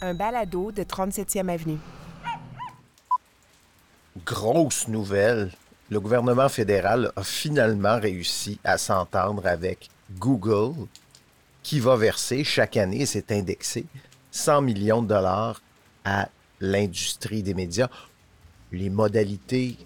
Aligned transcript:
un 0.00 0.14
balado 0.14 0.72
de 0.72 0.82
37e 0.82 1.48
Avenue. 1.48 1.78
Grosse 4.24 4.88
nouvelle. 4.88 5.50
Le 5.90 6.00
gouvernement 6.00 6.48
fédéral 6.48 7.12
a 7.16 7.22
finalement 7.22 7.98
réussi 7.98 8.58
à 8.64 8.78
s'entendre 8.78 9.46
avec 9.46 9.90
Google, 10.18 10.86
qui 11.62 11.80
va 11.80 11.96
verser 11.96 12.44
chaque 12.44 12.76
année, 12.76 13.06
c'est 13.06 13.32
indexé, 13.32 13.86
100 14.30 14.62
millions 14.62 15.02
de 15.02 15.08
dollars 15.08 15.60
à 16.04 16.28
l'industrie 16.60 17.42
des 17.42 17.54
médias. 17.54 17.88
Les 18.72 18.88
modalités, 18.88 19.76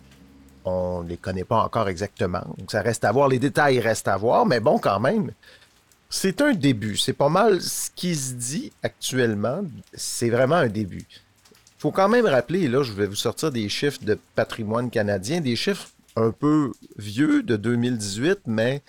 on 0.65 1.03
ne 1.03 1.09
les 1.09 1.17
connaît 1.17 1.45
pas 1.45 1.63
encore 1.63 1.89
exactement. 1.89 2.43
Donc 2.59 2.71
ça 2.71 2.83
reste 2.83 3.05
à 3.05 3.13
voir, 3.13 3.29
les 3.29 3.39
détails 3.39 3.81
restent 3.81 4.09
à 4.09 4.17
voir, 4.17 4.47
mais 4.47 4.61
bon, 4.61 4.79
quand 4.79 5.01
même, 5.01 5.33
c'est 6.15 6.41
un 6.43 6.55
début. 6.55 6.97
C'est 6.97 7.13
pas 7.13 7.29
mal 7.29 7.61
ce 7.61 7.91
qui 7.93 8.15
se 8.15 8.35
dit 8.35 8.71
actuellement. 8.85 9.63
C'est 9.95 10.31
vraiment 10.31 10.55
un 10.55 10.69
début. 10.69 11.05
Il 11.11 11.81
faut 11.81 11.91
quand 11.91 12.09
même 12.09 12.27
rappeler, 12.27 12.69
là, 12.69 12.85
je 12.85 12.93
vais 12.93 13.07
vous 13.07 13.17
sortir 13.17 13.51
des 13.51 13.69
chiffres 13.69 14.03
de 14.03 14.17
patrimoine 14.37 14.91
canadien, 14.91 15.41
des 15.41 15.57
chiffres 15.57 15.89
un 16.15 16.31
peu 16.31 16.71
vieux 16.97 17.43
de 17.43 17.57
2018, 17.57 18.43
mais 18.47 18.81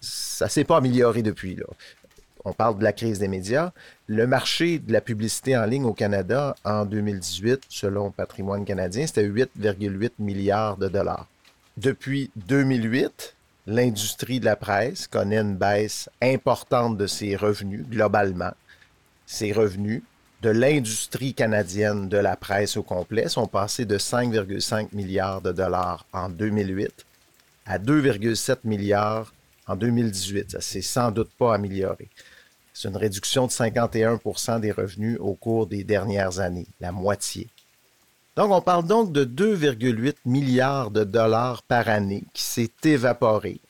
ça 0.00 0.48
s'est 0.48 0.64
pas 0.64 0.78
amélioré 0.78 1.22
depuis. 1.22 1.56
On 2.44 2.52
parle 2.52 2.76
de 2.76 2.84
la 2.84 2.92
crise 2.92 3.20
des 3.20 3.28
médias. 3.28 3.70
Le 4.08 4.26
marché 4.26 4.80
de 4.80 4.92
la 4.92 5.00
publicité 5.00 5.56
en 5.56 5.66
ligne 5.66 5.84
au 5.84 5.94
Canada 5.94 6.56
en 6.64 6.84
2018, 6.86 7.62
selon 7.68 8.10
Patrimoine 8.10 8.64
canadien, 8.64 9.06
c'était 9.06 9.28
8,8 9.28 10.10
milliards 10.18 10.76
de 10.76 10.88
dollars. 10.88 11.28
Depuis 11.76 12.32
2008, 12.34 13.33
l'industrie 13.66 14.40
de 14.40 14.44
la 14.44 14.56
presse 14.56 15.06
connaît 15.06 15.38
une 15.38 15.56
baisse 15.56 16.10
importante 16.20 16.96
de 16.98 17.06
ses 17.06 17.36
revenus 17.36 17.86
globalement. 17.88 18.52
Ses 19.26 19.52
revenus 19.52 20.02
de 20.42 20.50
l'industrie 20.50 21.32
canadienne 21.32 22.08
de 22.08 22.18
la 22.18 22.36
presse 22.36 22.76
au 22.76 22.82
complet 22.82 23.28
sont 23.28 23.46
passés 23.46 23.86
de 23.86 23.96
5,5 23.96 24.88
milliards 24.92 25.40
de 25.40 25.52
dollars 25.52 26.04
en 26.12 26.28
2008 26.28 27.06
à 27.66 27.78
2,7 27.78 28.58
milliards 28.64 29.32
en 29.66 29.76
2018. 29.76 30.50
Ça 30.50 30.60
s'est 30.60 30.82
sans 30.82 31.10
doute 31.10 31.30
pas 31.38 31.54
amélioré. 31.54 32.10
C'est 32.74 32.88
une 32.88 32.96
réduction 32.96 33.46
de 33.46 33.52
51% 33.52 34.60
des 34.60 34.72
revenus 34.72 35.16
au 35.20 35.34
cours 35.34 35.66
des 35.66 35.84
dernières 35.84 36.40
années, 36.40 36.66
la 36.80 36.92
moitié. 36.92 37.48
Donc, 38.36 38.50
on 38.50 38.60
parle 38.60 38.86
donc 38.86 39.12
de 39.12 39.24
2,8 39.24 40.16
milliards 40.24 40.90
de 40.90 41.04
dollars 41.04 41.62
par 41.62 41.88
année 41.88 42.24
qui 42.32 42.42
s'est 42.42 42.72
évaporé 42.82 43.60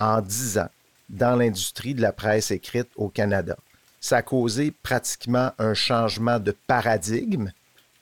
en 0.00 0.20
10 0.20 0.58
ans 0.58 0.70
dans 1.08 1.36
l'industrie 1.36 1.94
de 1.94 2.02
la 2.02 2.12
presse 2.12 2.50
écrite 2.50 2.88
au 2.96 3.08
Canada. 3.08 3.56
Ça 4.00 4.18
a 4.18 4.22
causé 4.22 4.72
pratiquement 4.82 5.52
un 5.58 5.74
changement 5.74 6.40
de 6.40 6.56
paradigme 6.66 7.52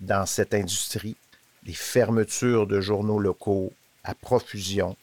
dans 0.00 0.24
cette 0.24 0.54
industrie, 0.54 1.16
des 1.64 1.74
fermetures 1.74 2.66
de 2.66 2.80
journaux 2.80 3.18
locaux 3.18 3.72
à 4.04 4.14
profusion, 4.14 4.96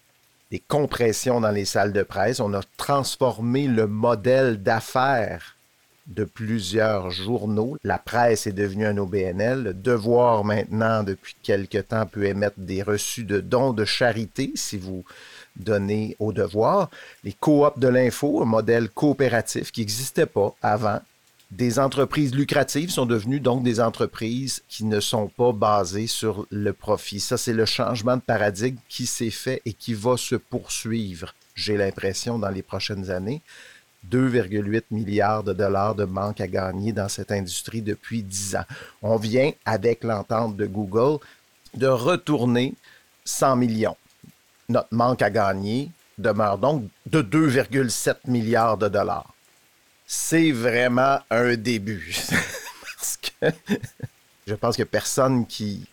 des 0.50 0.60
compressions 0.60 1.42
dans 1.42 1.52
les 1.52 1.66
salles 1.66 1.94
de 1.94 2.04
presse. 2.04 2.40
On 2.40 2.54
a 2.54 2.62
transformé 2.78 3.68
le 3.68 3.86
modèle 3.86 4.64
d'affaires 4.64 5.55
de 6.08 6.24
plusieurs 6.24 7.10
journaux. 7.10 7.78
La 7.84 7.98
presse 7.98 8.48
est 8.48 8.54
devenue 8.54 8.86
un 8.86 8.98
OBNL. 8.98 9.64
Le 9.64 9.74
devoir 9.74 10.44
maintenant, 10.44 11.04
depuis 11.04 11.36
quelque 11.42 11.80
temps, 11.80 12.06
peut 12.06 12.26
émettre 12.26 12.60
des 12.60 12.84
reçus 12.84 13.24
de 13.24 13.40
dons 13.40 13.74
de 13.74 13.86
charité 13.86 14.52
si 14.56 14.78
vous 14.78 15.04
donnez 15.56 16.16
au 16.20 16.34
devoir. 16.34 16.90
Les 17.24 17.34
coops 17.34 17.80
de 17.80 17.88
l'info, 17.88 18.42
un 18.42 18.46
modèle 18.46 18.90
coopératif 18.90 19.72
qui 19.72 19.82
n'existait 19.82 20.26
pas 20.26 20.54
avant, 20.62 21.00
des 21.52 21.80
entreprises 21.80 22.34
lucratives 22.34 22.90
sont 22.90 23.06
devenues 23.06 23.40
donc 23.40 23.64
des 23.64 23.80
entreprises 23.80 24.64
qui 24.68 24.84
ne 24.84 25.00
sont 25.00 25.28
pas 25.28 25.54
basées 25.54 26.08
sur 26.08 26.46
le 26.50 26.74
profit. 26.74 27.20
Ça, 27.20 27.38
c'est 27.38 27.54
le 27.54 27.66
changement 27.66 28.18
de 28.18 28.22
paradigme 28.22 28.80
qui 28.90 29.06
s'est 29.06 29.30
fait 29.30 29.62
et 29.66 29.74
qui 29.74 29.94
va 29.94 30.18
se 30.18 30.36
poursuivre, 30.36 31.34
j'ai 31.54 31.78
l'impression, 31.78 32.40
dans 32.40 32.50
les 32.50 32.64
prochaines 32.64 33.12
années. 33.12 33.42
2,8 34.12 34.84
milliards 34.92 35.44
de 35.44 35.54
dollars 35.54 35.96
de 35.96 36.06
manque 36.06 36.42
à 36.42 36.48
gagner 36.48 36.92
dans 36.92 37.10
cette 37.10 37.32
industrie 37.32 37.82
depuis 37.82 38.24
10 38.24 38.56
ans. 38.58 38.66
On 39.02 39.18
vient, 39.18 39.52
avec 39.66 40.04
l'entente 40.04 40.56
de 40.56 40.66
Google, 40.66 41.20
de 41.76 41.88
retourner 41.88 42.74
100 43.26 43.56
millions. 43.56 43.98
Notre 44.70 44.94
manque 44.94 45.22
à 45.22 45.30
gagner 45.30 45.92
demeure 46.18 46.58
donc 46.58 46.88
de 47.06 47.22
2,7 47.22 48.16
milliards 48.28 48.78
de 48.78 48.88
dollars 48.88 49.36
c'est 50.06 50.52
vraiment 50.52 51.20
un 51.30 51.56
début. 51.56 52.16
Parce 52.96 53.18
que 53.18 53.48
je 54.48 54.54
pense 54.54 54.78
que 54.78 54.84
personne 54.84 55.46
qui, 55.46 55.88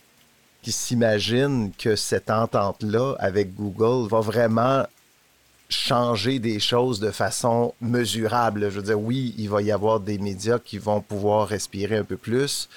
qui 0.63 0.73
s'imagine 0.73 1.73
que 1.77 1.97
cette 1.97 2.31
entente-là 2.31 3.15
avec 3.19 3.55
Google 3.55 4.09
va 4.09 4.21
vraiment 4.21 4.87
changer 5.73 6.39
des 6.39 6.61
choses 6.61 7.01
de 7.01 7.11
façon 7.11 7.75
mesurable. 7.81 8.71
Je 8.71 8.77
veux 8.77 8.83
dire, 8.83 9.01
oui, 9.01 9.35
il 9.39 9.49
va 9.49 9.63
y 9.63 9.73
avoir 9.73 10.01
des 10.01 10.19
médias 10.19 10.59
qui 10.59 10.79
vont 10.79 11.01
pouvoir 11.01 11.49
respirer 11.49 11.97
un 11.97 12.05
peu 12.05 12.17
plus, 12.17 12.69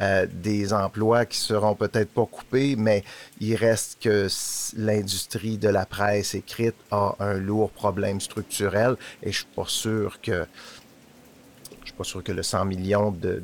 euh, 0.00 0.26
des 0.30 0.72
emplois 0.72 1.24
qui 1.24 1.38
seront 1.38 1.74
peut-être 1.74 2.10
pas 2.10 2.26
coupés, 2.26 2.76
mais 2.76 3.04
il 3.40 3.54
reste 3.56 3.98
que 4.00 4.28
l'industrie 4.76 5.58
de 5.58 5.68
la 5.68 5.86
presse 5.86 6.34
écrite 6.34 6.76
a 6.90 7.16
un 7.18 7.34
lourd 7.34 7.70
problème 7.70 8.20
structurel 8.20 8.96
et 9.22 9.32
je 9.32 9.38
suis 9.38 9.46
pas 9.56 9.66
sûr 9.66 10.20
que 10.20 10.46
suis 11.92 11.98
pas 11.98 12.04
sûr 12.04 12.24
que 12.24 12.32
le 12.32 12.42
100 12.42 12.64
millions 12.64 13.10
de, 13.10 13.42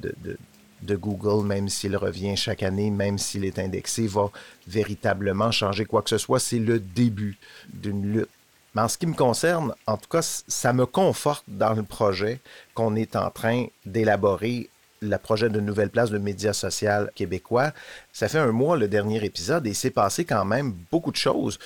de, 0.82 0.96
Google, 0.96 1.46
même 1.46 1.68
s'il 1.68 1.96
revient 1.96 2.36
chaque 2.36 2.62
année, 2.62 2.90
même 2.90 3.18
s'il 3.18 3.44
est 3.44 3.58
indexé, 3.58 4.06
va 4.06 4.30
véritablement 4.66 5.50
changer 5.50 5.84
quoi 5.84 6.02
que 6.02 6.10
ce 6.10 6.18
soit. 6.18 6.40
C'est 6.40 6.58
le 6.58 6.78
début 6.78 7.36
d'une 7.72 8.12
lutte. 8.12 8.28
Mais 8.74 8.82
en 8.82 8.88
ce 8.88 8.98
qui 8.98 9.06
me 9.06 9.14
concerne, 9.14 9.74
en 9.86 9.96
tout 9.96 10.08
cas, 10.08 10.22
ça 10.22 10.72
me 10.72 10.86
conforte 10.86 11.44
dans 11.48 11.72
le 11.72 11.82
projet 11.82 12.40
qu'on 12.74 12.94
est 12.96 13.16
en 13.16 13.30
train 13.30 13.66
d'élaborer 13.86 14.70
le 15.00 15.16
projet 15.16 15.48
de 15.48 15.60
nouvelle 15.60 15.90
place 15.90 16.10
de 16.10 16.18
médias 16.18 16.52
social 16.52 17.10
québécois. 17.14 17.72
Ça 18.12 18.28
fait 18.28 18.38
un 18.38 18.52
mois 18.52 18.76
le 18.76 18.88
dernier 18.88 19.24
épisode 19.24 19.66
et 19.66 19.74
s'est 19.74 19.90
passé 19.90 20.24
quand 20.24 20.44
même 20.44 20.74
beaucoup 20.90 21.12
de 21.12 21.16
choses 21.16 21.58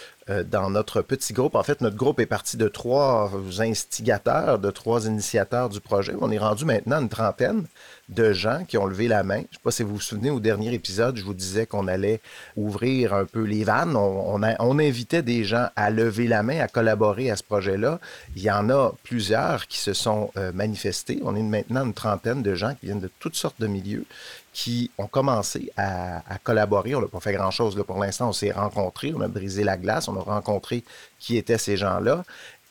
dans 0.51 0.71
notre 0.71 1.03
petit 1.03 1.33
groupe. 1.33 1.55
En 1.55 1.63
fait, 1.63 1.81
notre 1.81 1.97
groupe 1.97 2.21
est 2.21 2.27
parti 2.27 2.57
de 2.57 2.69
trois 2.69 3.31
instigateurs, 3.59 4.59
de 4.59 4.71
trois 4.71 5.07
initiateurs 5.07 5.69
du 5.69 5.81
projet. 5.81 6.15
On 6.21 6.31
est 6.31 6.39
rendu 6.39 6.65
maintenant 6.65 7.01
une 7.01 7.09
trentaine 7.09 7.67
de 8.09 8.33
gens 8.33 8.65
qui 8.67 8.79
ont 8.79 8.87
levé 8.87 9.09
la 9.09 9.23
main. 9.23 9.39
Je 9.39 9.41
ne 9.41 9.53
sais 9.53 9.61
pas 9.63 9.71
si 9.71 9.83
vous 9.83 9.95
vous 9.95 10.01
souvenez, 10.01 10.31
au 10.31 10.41
dernier 10.41 10.73
épisode, 10.73 11.17
je 11.17 11.25
vous 11.25 11.35
disais 11.35 11.67
qu'on 11.67 11.89
allait 11.89 12.21
ouvrir 12.57 13.15
un 13.15 13.25
peu 13.25 13.43
les 13.43 13.65
vannes. 13.65 13.97
On, 13.97 14.41
on, 14.43 14.79
invitait 14.79 15.23
des 15.23 15.45
gens 15.45 15.69
à 15.77 15.91
lever 15.91 16.27
la 16.27 16.43
main, 16.43 16.61
à 16.61 16.69
collaborer 16.69 17.31
à 17.31 17.37
ce 17.37 17.43
projet-là. 17.43 18.01
Il 18.37 18.43
y 18.43 18.51
en 18.51 18.71
a 18.71 18.93
plusieurs 19.03 19.67
qui 19.67 19.79
se 19.79 19.93
sont 19.93 20.31
euh, 20.37 20.53
manifestés. 20.53 21.21
On 21.25 21.37
est 21.37 21.43
maintenant 21.43 21.85
une 21.85 21.95
trentaine 21.95 22.43
de 22.43 22.55
gens 22.55 22.75
qui 22.75 22.87
viennent 22.87 23.01
de 23.01 23.11
toutes 23.21 23.37
sortes 23.37 23.61
de 23.61 23.67
milieux 23.67 24.05
qui 24.53 24.91
ont 24.99 25.07
commencé 25.07 25.73
à, 25.77 26.23
collaborer. 26.43 26.95
On 26.95 27.01
n'a 27.01 27.09
pas 27.09 27.21
fait 27.21 27.33
grand-chose 27.33 27.83
pour 27.87 27.99
l'instant. 27.99 28.29
On 28.29 28.33
s'est 28.33 28.53
rencontrés, 28.53 29.13
on 29.17 29.21
a 29.21 29.29
brisé 29.29 29.65
la 29.65 29.77
glace, 29.77 30.09
on 30.09 30.17
a 30.17 30.21
rencontré 30.21 30.85
qui 31.19 31.37
étaient 31.37 31.59
ces 31.59 31.77
gens-là. 31.77 32.25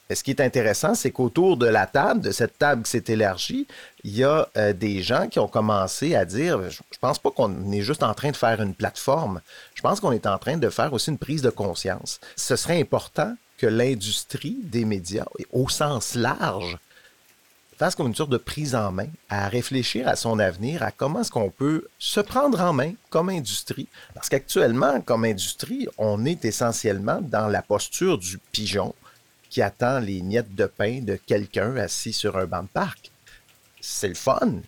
Et 0.09 0.15
ce 0.15 0.23
qui 0.23 0.31
est 0.31 0.41
intéressant, 0.41 0.93
c'est 0.93 1.11
qu'autour 1.11 1.55
de 1.55 1.67
la 1.67 1.85
table, 1.87 2.19
de 2.19 2.31
cette 2.31 2.59
table 2.59 2.83
qui 2.83 2.91
s'est 2.91 3.05
élargie, 3.07 3.65
il 4.03 4.17
y 4.17 4.25
a 4.25 4.45
euh, 4.57 4.73
des 4.73 5.01
gens 5.01 5.29
qui 5.29 5.39
ont 5.39 5.47
commencé 5.47 6.15
à 6.15 6.25
dire, 6.25 6.69
je, 6.69 6.79
ne 6.81 6.97
pense 6.99 7.17
pas 7.17 7.31
qu'on 7.31 7.71
est 7.71 7.81
juste 7.81 8.03
en 8.03 8.13
train 8.13 8.31
de 8.31 8.35
faire 8.35 8.61
une 8.61 8.73
plateforme, 8.73 9.39
je 9.73 9.81
pense 9.81 10.01
qu'on 10.01 10.11
est 10.11 10.27
en 10.27 10.37
train 10.37 10.57
de 10.57 10.69
faire 10.69 10.91
aussi 10.91 11.11
une 11.11 11.17
prise 11.17 11.41
de 11.41 11.49
conscience. 11.49 12.19
Ce 12.35 12.57
serait 12.57 12.81
important 12.81 13.33
que 13.57 13.67
l'industrie 13.67 14.57
des 14.63 14.83
médias, 14.83 15.23
au 15.53 15.69
sens 15.69 16.15
large, 16.15 16.77
fasse 17.81 17.95
comme 17.95 18.09
une 18.09 18.15
sorte 18.15 18.29
de 18.29 18.37
prise 18.37 18.75
en 18.75 18.91
main, 18.91 19.07
à 19.27 19.47
réfléchir 19.47 20.07
à 20.07 20.15
son 20.15 20.37
avenir, 20.37 20.83
à 20.83 20.91
comment 20.91 21.21
est-ce 21.21 21.31
qu'on 21.31 21.49
peut 21.49 21.87
se 21.97 22.19
prendre 22.19 22.61
en 22.61 22.73
main 22.73 22.93
comme 23.09 23.29
industrie. 23.29 23.87
Parce 24.13 24.29
qu'actuellement, 24.29 25.01
comme 25.01 25.25
industrie, 25.25 25.87
on 25.97 26.23
est 26.25 26.45
essentiellement 26.45 27.21
dans 27.21 27.47
la 27.47 27.63
posture 27.63 28.19
du 28.19 28.37
pigeon 28.37 28.93
qui 29.49 29.63
attend 29.63 29.97
les 29.97 30.21
miettes 30.21 30.53
de 30.53 30.67
pain 30.67 31.01
de 31.01 31.15
quelqu'un 31.15 31.75
assis 31.75 32.13
sur 32.13 32.37
un 32.37 32.45
banc 32.45 32.61
de 32.61 32.67
parc. 32.67 33.09
C'est 33.79 34.09
le 34.09 34.13
fun. 34.13 34.61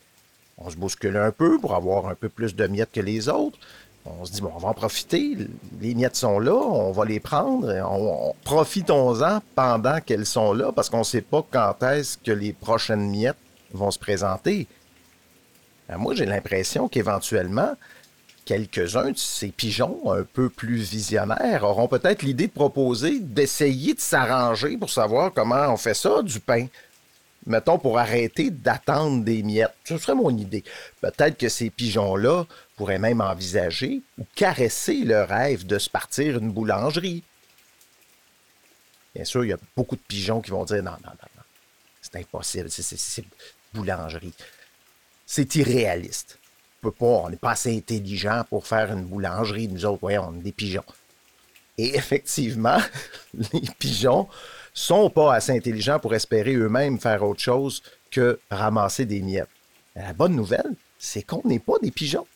On 0.58 0.72
se 0.72 0.76
bouscule 0.76 1.18
un 1.18 1.30
peu 1.32 1.60
pour 1.60 1.76
avoir 1.76 2.08
un 2.08 2.16
peu 2.16 2.30
plus 2.30 2.56
de 2.56 2.66
miettes 2.66 2.94
que 2.94 3.00
les 3.00 3.30
autres 3.30 3.60
on 4.06 4.26
se 4.26 4.32
dit, 4.32 4.42
bon, 4.42 4.52
on 4.56 4.60
va 4.60 4.70
en 4.70 4.74
profiter. 4.74 5.38
Les 5.80 5.96
miettes 5.96 6.16
sont 6.16 6.40
là, 6.40 6.54
on 6.54 6.92
va 6.92 7.06
les 7.06 7.20
prendre. 7.20 7.74
On, 7.90 8.36
profitons-en 8.44 9.42
pendant 9.56 10.00
qu'elles 10.02 10.26
sont 10.26 10.54
là 10.54 10.72
parce 10.72 10.90
qu'on 10.90 11.00
ne 11.00 11.04
sait 11.04 11.22
pas 11.22 11.46
quand 11.50 11.82
est-ce 11.84 12.18
que 12.18 12.32
les 12.32 12.54
prochaines 12.54 13.10
miettes 13.10 13.38
vont 13.74 13.92
se 13.92 14.00
présenter. 14.00 14.68
Ben, 15.88 15.98
moi, 15.98 16.16
j'ai 16.16 16.26
l'impression 16.26 16.88
qu'éventuellement, 16.88 17.76
quelques-uns 18.46 19.12
de 19.12 19.18
ces 19.18 19.50
pigeons 19.50 20.12
un 20.12 20.24
peu 20.24 20.50
plus 20.50 20.82
visionnaires 20.82 21.64
auront 21.64 21.88
peut-être 21.88 22.24
l'idée 22.24 22.48
de 22.48 22.52
proposer 22.52 23.20
d'essayer 23.20 23.94
de 23.94 24.00
s'arranger 24.00 24.78
pour 24.78 24.90
savoir 24.90 25.32
comment 25.34 25.70
on 25.70 25.78
fait 25.78 25.94
ça, 25.94 26.22
du 26.22 26.40
pain. 26.40 26.68
Mettons, 27.46 27.78
pour 27.78 28.00
arrêter 28.00 28.50
d'attendre 28.50 29.24
des 29.24 29.44
miettes. 29.44 29.76
Ce 29.84 29.98
serait 29.98 30.16
mon 30.16 30.36
idée. 30.36 30.64
Peut-être 31.02 31.38
que 31.38 31.50
ces 31.50 31.70
pigeons-là 31.70 32.46
pourraient 32.76 33.00
même 33.00 33.22
envisager 33.22 34.02
ou 34.18 34.26
caresser 34.36 35.04
le 35.04 35.24
rêve 35.24 35.66
de 35.66 35.78
se 35.78 35.90
partir 35.90 36.38
une 36.38 36.52
boulangerie. 36.52 37.24
Bien 39.16 39.26
sûr, 39.26 39.46
il 39.46 39.50
y 39.50 39.54
a 39.54 39.60
beaucoup 39.76 39.96
de 39.96 40.02
pigeons 40.02 40.42
qui 40.42 40.52
vont 40.52 40.66
dire 40.66 40.82
non, 40.82 40.92
non, 40.92 41.12
non, 41.12 41.30
non, 41.38 41.44
c'est 42.02 42.16
impossible, 42.16 42.70
c'est 42.70 43.26
boulangerie. 43.74 44.34
C'est 45.26 45.56
irréaliste. 45.56 46.40
On 46.82 46.90
peut 46.90 46.92
pas, 46.92 47.06
on 47.06 47.30
n'est 47.30 47.38
pas 47.38 47.52
assez 47.52 47.76
intelligent 47.76 48.44
pour 48.50 48.68
faire 48.68 48.92
une 48.92 49.06
boulangerie, 49.06 49.68
nous 49.68 49.86
autres, 49.86 50.00
voyons, 50.02 50.30
on 50.30 50.36
est 50.40 50.44
des 50.44 50.52
pigeons. 50.52 50.84
Et 51.78 51.96
effectivement, 51.96 52.80
les 53.34 53.62
pigeons 53.80 54.28
sont 54.74 55.10
pas 55.10 55.36
assez 55.36 55.52
intelligents 55.52 56.00
pour 56.00 56.14
espérer 56.16 56.54
eux-mêmes 56.56 57.00
faire 57.00 57.24
autre 57.24 57.42
chose 57.42 57.82
que 58.12 58.40
ramasser 58.50 59.06
des 59.06 59.22
miettes. 59.22 59.50
la 59.96 60.14
bonne 60.14 60.36
nouvelle, 60.36 60.76
c'est 60.98 61.24
qu'on 61.24 61.42
n'est 61.46 61.60
pas 61.60 61.78
des 61.82 61.92
pigeons. 61.92 62.28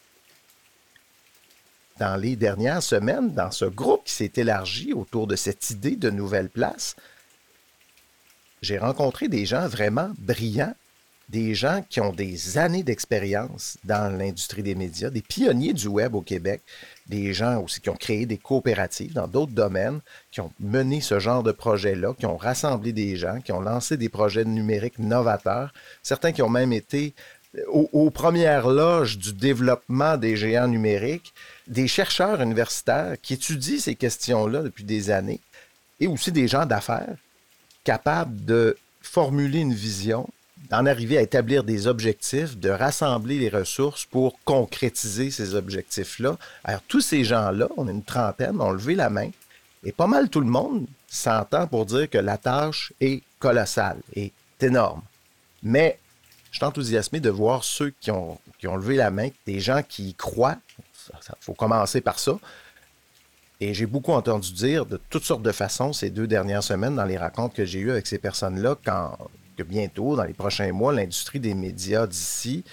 Dans 1.99 2.15
les 2.15 2.35
dernières 2.35 2.83
semaines, 2.83 3.33
dans 3.33 3.49
ce 3.49 3.65
groupe 3.65 4.03
qui 4.05 4.13
s'est 4.13 4.33
élargi 4.35 4.93
autour 4.93 5.25
de 5.25 5.35
cette 5.35 5.69
idée 5.71 5.95
de 5.95 6.11
nouvelle 6.11 6.49
place, 6.49 6.95
j'ai 8.61 8.77
rencontré 8.77 9.27
des 9.27 9.45
gens 9.45 9.67
vraiment 9.67 10.11
brillants, 10.19 10.75
des 11.29 11.55
gens 11.55 11.83
qui 11.89 11.99
ont 11.99 12.13
des 12.13 12.57
années 12.57 12.83
d'expérience 12.83 13.77
dans 13.83 14.15
l'industrie 14.17 14.63
des 14.63 14.75
médias, 14.75 15.09
des 15.09 15.21
pionniers 15.21 15.73
du 15.73 15.87
web 15.87 16.15
au 16.15 16.21
Québec, 16.21 16.61
des 17.07 17.33
gens 17.33 17.61
aussi 17.61 17.81
qui 17.81 17.89
ont 17.89 17.95
créé 17.95 18.25
des 18.25 18.37
coopératives 18.37 19.13
dans 19.13 19.27
d'autres 19.27 19.51
domaines, 19.51 19.99
qui 20.31 20.39
ont 20.39 20.53
mené 20.59 21.01
ce 21.01 21.19
genre 21.19 21.43
de 21.43 21.51
projet-là, 21.51 22.13
qui 22.17 22.25
ont 22.25 22.37
rassemblé 22.37 22.93
des 22.93 23.17
gens, 23.17 23.41
qui 23.41 23.51
ont 23.51 23.59
lancé 23.59 23.97
des 23.97 24.09
projets 24.09 24.45
numériques 24.45 24.99
novateurs, 24.99 25.73
certains 26.01 26.31
qui 26.31 26.41
ont 26.41 26.49
même 26.49 26.71
été 26.71 27.13
euh, 27.57 27.63
aux, 27.71 28.09
premières 28.09 28.67
loges 28.69 29.17
du 29.17 29.33
développement 29.33 30.17
des 30.17 30.37
géants 30.37 30.67
numériques, 30.67 31.33
des 31.67 31.87
chercheurs 31.87 32.41
universitaires 32.41 33.15
qui 33.21 33.33
étudient 33.33 33.79
ces 33.79 33.95
questions-là 33.95 34.63
depuis 34.63 34.85
des 34.85 35.09
années, 35.09 35.41
et 35.99 36.07
aussi 36.07 36.31
des 36.31 36.47
gens 36.47 36.65
d'affaires 36.65 37.15
capables 37.83 38.45
de 38.45 38.77
formuler 39.01 39.59
une 39.59 39.73
vision, 39.73 40.29
d'en 40.69 40.85
arriver 40.85 41.17
à 41.17 41.21
établir 41.21 41.63
des 41.63 41.87
objectifs, 41.87 42.57
de 42.57 42.69
rassembler 42.69 43.39
les 43.39 43.49
ressources 43.49 44.05
pour 44.05 44.37
concrétiser 44.43 45.31
ces 45.31 45.55
objectifs-là. 45.55 46.37
Alors, 46.63 46.81
tous 46.87 47.01
ces 47.01 47.23
gens-là, 47.23 47.67
on 47.77 47.87
est 47.87 47.91
une 47.91 48.03
trentaine, 48.03 48.59
ont 48.59 48.71
levé 48.71 48.95
la 48.95 49.09
main, 49.09 49.29
et 49.83 49.91
pas 49.91 50.07
mal 50.07 50.29
tout 50.29 50.41
le 50.41 50.47
monde 50.47 50.85
s'entend 51.07 51.67
pour 51.67 51.85
dire 51.85 52.09
que 52.09 52.17
la 52.17 52.37
tâche 52.37 52.91
est 52.99 53.23
colossale, 53.39 53.99
est 54.15 54.33
énorme. 54.61 55.01
Mais 55.63 55.99
je 56.51 56.57
suis 56.57 56.65
enthousiasmé 56.65 57.19
de 57.19 57.29
voir 57.29 57.63
ceux 57.63 57.93
qui 58.01 58.11
ont, 58.11 58.37
qui 58.59 58.67
ont 58.67 58.75
levé 58.75 58.95
la 58.95 59.11
main, 59.11 59.29
des 59.45 59.59
gens 59.59 59.81
qui 59.87 60.09
y 60.09 60.13
croient. 60.13 60.57
Il 61.09 61.35
faut 61.39 61.53
commencer 61.53 62.01
par 62.01 62.19
ça. 62.19 62.37
Et 63.59 63.73
j'ai 63.73 63.85
beaucoup 63.85 64.11
entendu 64.11 64.51
dire 64.51 64.85
de 64.85 64.99
toutes 65.09 65.23
sortes 65.23 65.41
de 65.41 65.51
façons 65.51 65.93
ces 65.93 66.09
deux 66.09 66.27
dernières 66.27 66.63
semaines 66.63 66.95
dans 66.95 67.05
les 67.05 67.17
rencontres 67.17 67.55
que 67.55 67.65
j'ai 67.65 67.79
eues 67.79 67.91
avec 67.91 68.05
ces 68.05 68.17
personnes-là 68.17 68.75
quand 68.85 69.17
que 69.57 69.63
bientôt, 69.63 70.15
dans 70.15 70.23
les 70.23 70.33
prochains 70.33 70.71
mois, 70.71 70.93
l'industrie 70.93 71.39
des 71.39 71.53
médias 71.53 72.07
d'ici 72.07 72.63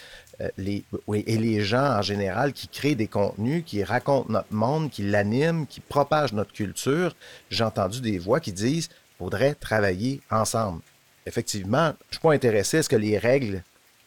euh, 0.40 0.48
les, 0.58 0.84
et 1.12 1.38
les 1.38 1.62
gens 1.62 1.98
en 1.98 2.02
général 2.02 2.52
qui 2.52 2.68
créent 2.68 2.94
des 2.94 3.06
contenus, 3.06 3.62
qui 3.64 3.84
racontent 3.84 4.32
notre 4.32 4.52
monde, 4.52 4.90
qui 4.90 5.02
l'animent, 5.02 5.66
qui 5.66 5.80
propagent 5.80 6.32
notre 6.32 6.52
culture, 6.52 7.14
j'ai 7.50 7.64
entendu 7.64 8.00
des 8.00 8.18
voix 8.18 8.40
qui 8.40 8.52
disent 8.52 8.88
faudrait 9.18 9.54
travailler 9.54 10.20
ensemble. 10.30 10.82
Effectivement, 11.26 11.86
je 11.86 11.92
ne 11.92 12.12
suis 12.12 12.20
pas 12.20 12.32
intéressé 12.32 12.78
à 12.78 12.82
ce 12.82 12.88
que 12.88 12.96
les 12.96 13.16
règles 13.16 13.62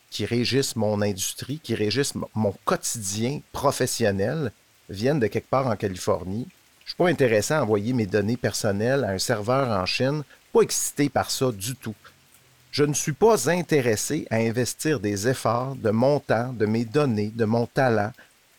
qui 0.09 0.25
régissent 0.25 0.75
mon 0.75 1.01
industrie, 1.01 1.59
qui 1.59 1.75
régissent 1.75 2.13
mon 2.35 2.53
quotidien 2.65 3.41
professionnel, 3.51 4.51
viennent 4.89 5.19
de 5.19 5.27
quelque 5.27 5.49
part 5.49 5.67
en 5.67 5.75
Californie. 5.75 6.47
Je 6.85 6.85
ne 6.85 6.87
suis 6.89 6.95
pas 6.95 7.09
intéressé 7.09 7.53
à 7.53 7.63
envoyer 7.63 7.93
mes 7.93 8.05
données 8.05 8.37
personnelles 8.37 9.03
à 9.03 9.11
un 9.11 9.17
serveur 9.17 9.69
en 9.69 9.85
Chine. 9.85 10.23
Pas 10.53 10.61
excité 10.61 11.09
par 11.09 11.31
ça 11.31 11.51
du 11.51 11.75
tout 11.75 11.95
je 12.71 12.83
ne 12.83 12.93
suis 12.93 13.13
pas 13.13 13.49
intéressé 13.49 14.27
à 14.29 14.37
investir 14.37 14.99
des 14.99 15.27
efforts 15.27 15.75
de 15.75 15.89
mon 15.89 16.19
temps, 16.19 16.53
de 16.53 16.65
mes 16.65 16.85
données, 16.85 17.31
de 17.35 17.45
mon 17.45 17.65
talent 17.65 18.11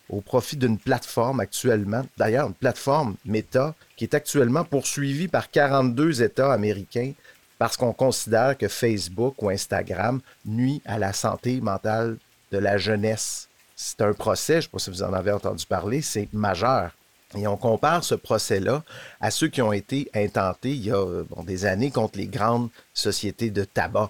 au 0.09 0.21
profit 0.21 0.57
d'une 0.57 0.77
plateforme 0.77 1.39
actuellement, 1.39 2.03
d'ailleurs 2.17 2.47
une 2.47 2.53
plateforme 2.53 3.15
Meta, 3.25 3.75
qui 3.95 4.05
est 4.05 4.15
actuellement 4.15 4.63
poursuivie 4.63 5.27
par 5.27 5.51
42 5.51 6.23
États 6.23 6.51
américains 6.51 7.13
parce 7.59 7.77
qu'on 7.77 7.93
considère 7.93 8.57
que 8.57 8.67
Facebook 8.67 9.41
ou 9.41 9.49
Instagram 9.49 10.21
nuit 10.45 10.81
à 10.85 10.97
la 10.97 11.13
santé 11.13 11.61
mentale 11.61 12.17
de 12.51 12.57
la 12.57 12.77
jeunesse. 12.77 13.49
C'est 13.75 14.01
un 14.01 14.13
procès, 14.13 14.53
je 14.53 14.57
ne 14.57 14.61
sais 14.61 14.69
pas 14.69 14.79
si 14.79 14.89
vous 14.89 15.03
en 15.03 15.13
avez 15.13 15.31
entendu 15.31 15.65
parler, 15.65 16.01
c'est 16.01 16.27
majeur. 16.33 16.91
Et 17.35 17.45
on 17.47 17.57
compare 17.57 18.03
ce 18.03 18.15
procès-là 18.15 18.83
à 19.21 19.29
ceux 19.29 19.47
qui 19.47 19.61
ont 19.61 19.73
été 19.73 20.09
intentés 20.15 20.71
il 20.71 20.85
y 20.85 20.91
a 20.91 21.23
des 21.43 21.65
années 21.65 21.91
contre 21.91 22.17
les 22.17 22.27
grandes 22.27 22.69
sociétés 22.93 23.51
de 23.51 23.63
tabac. 23.63 24.09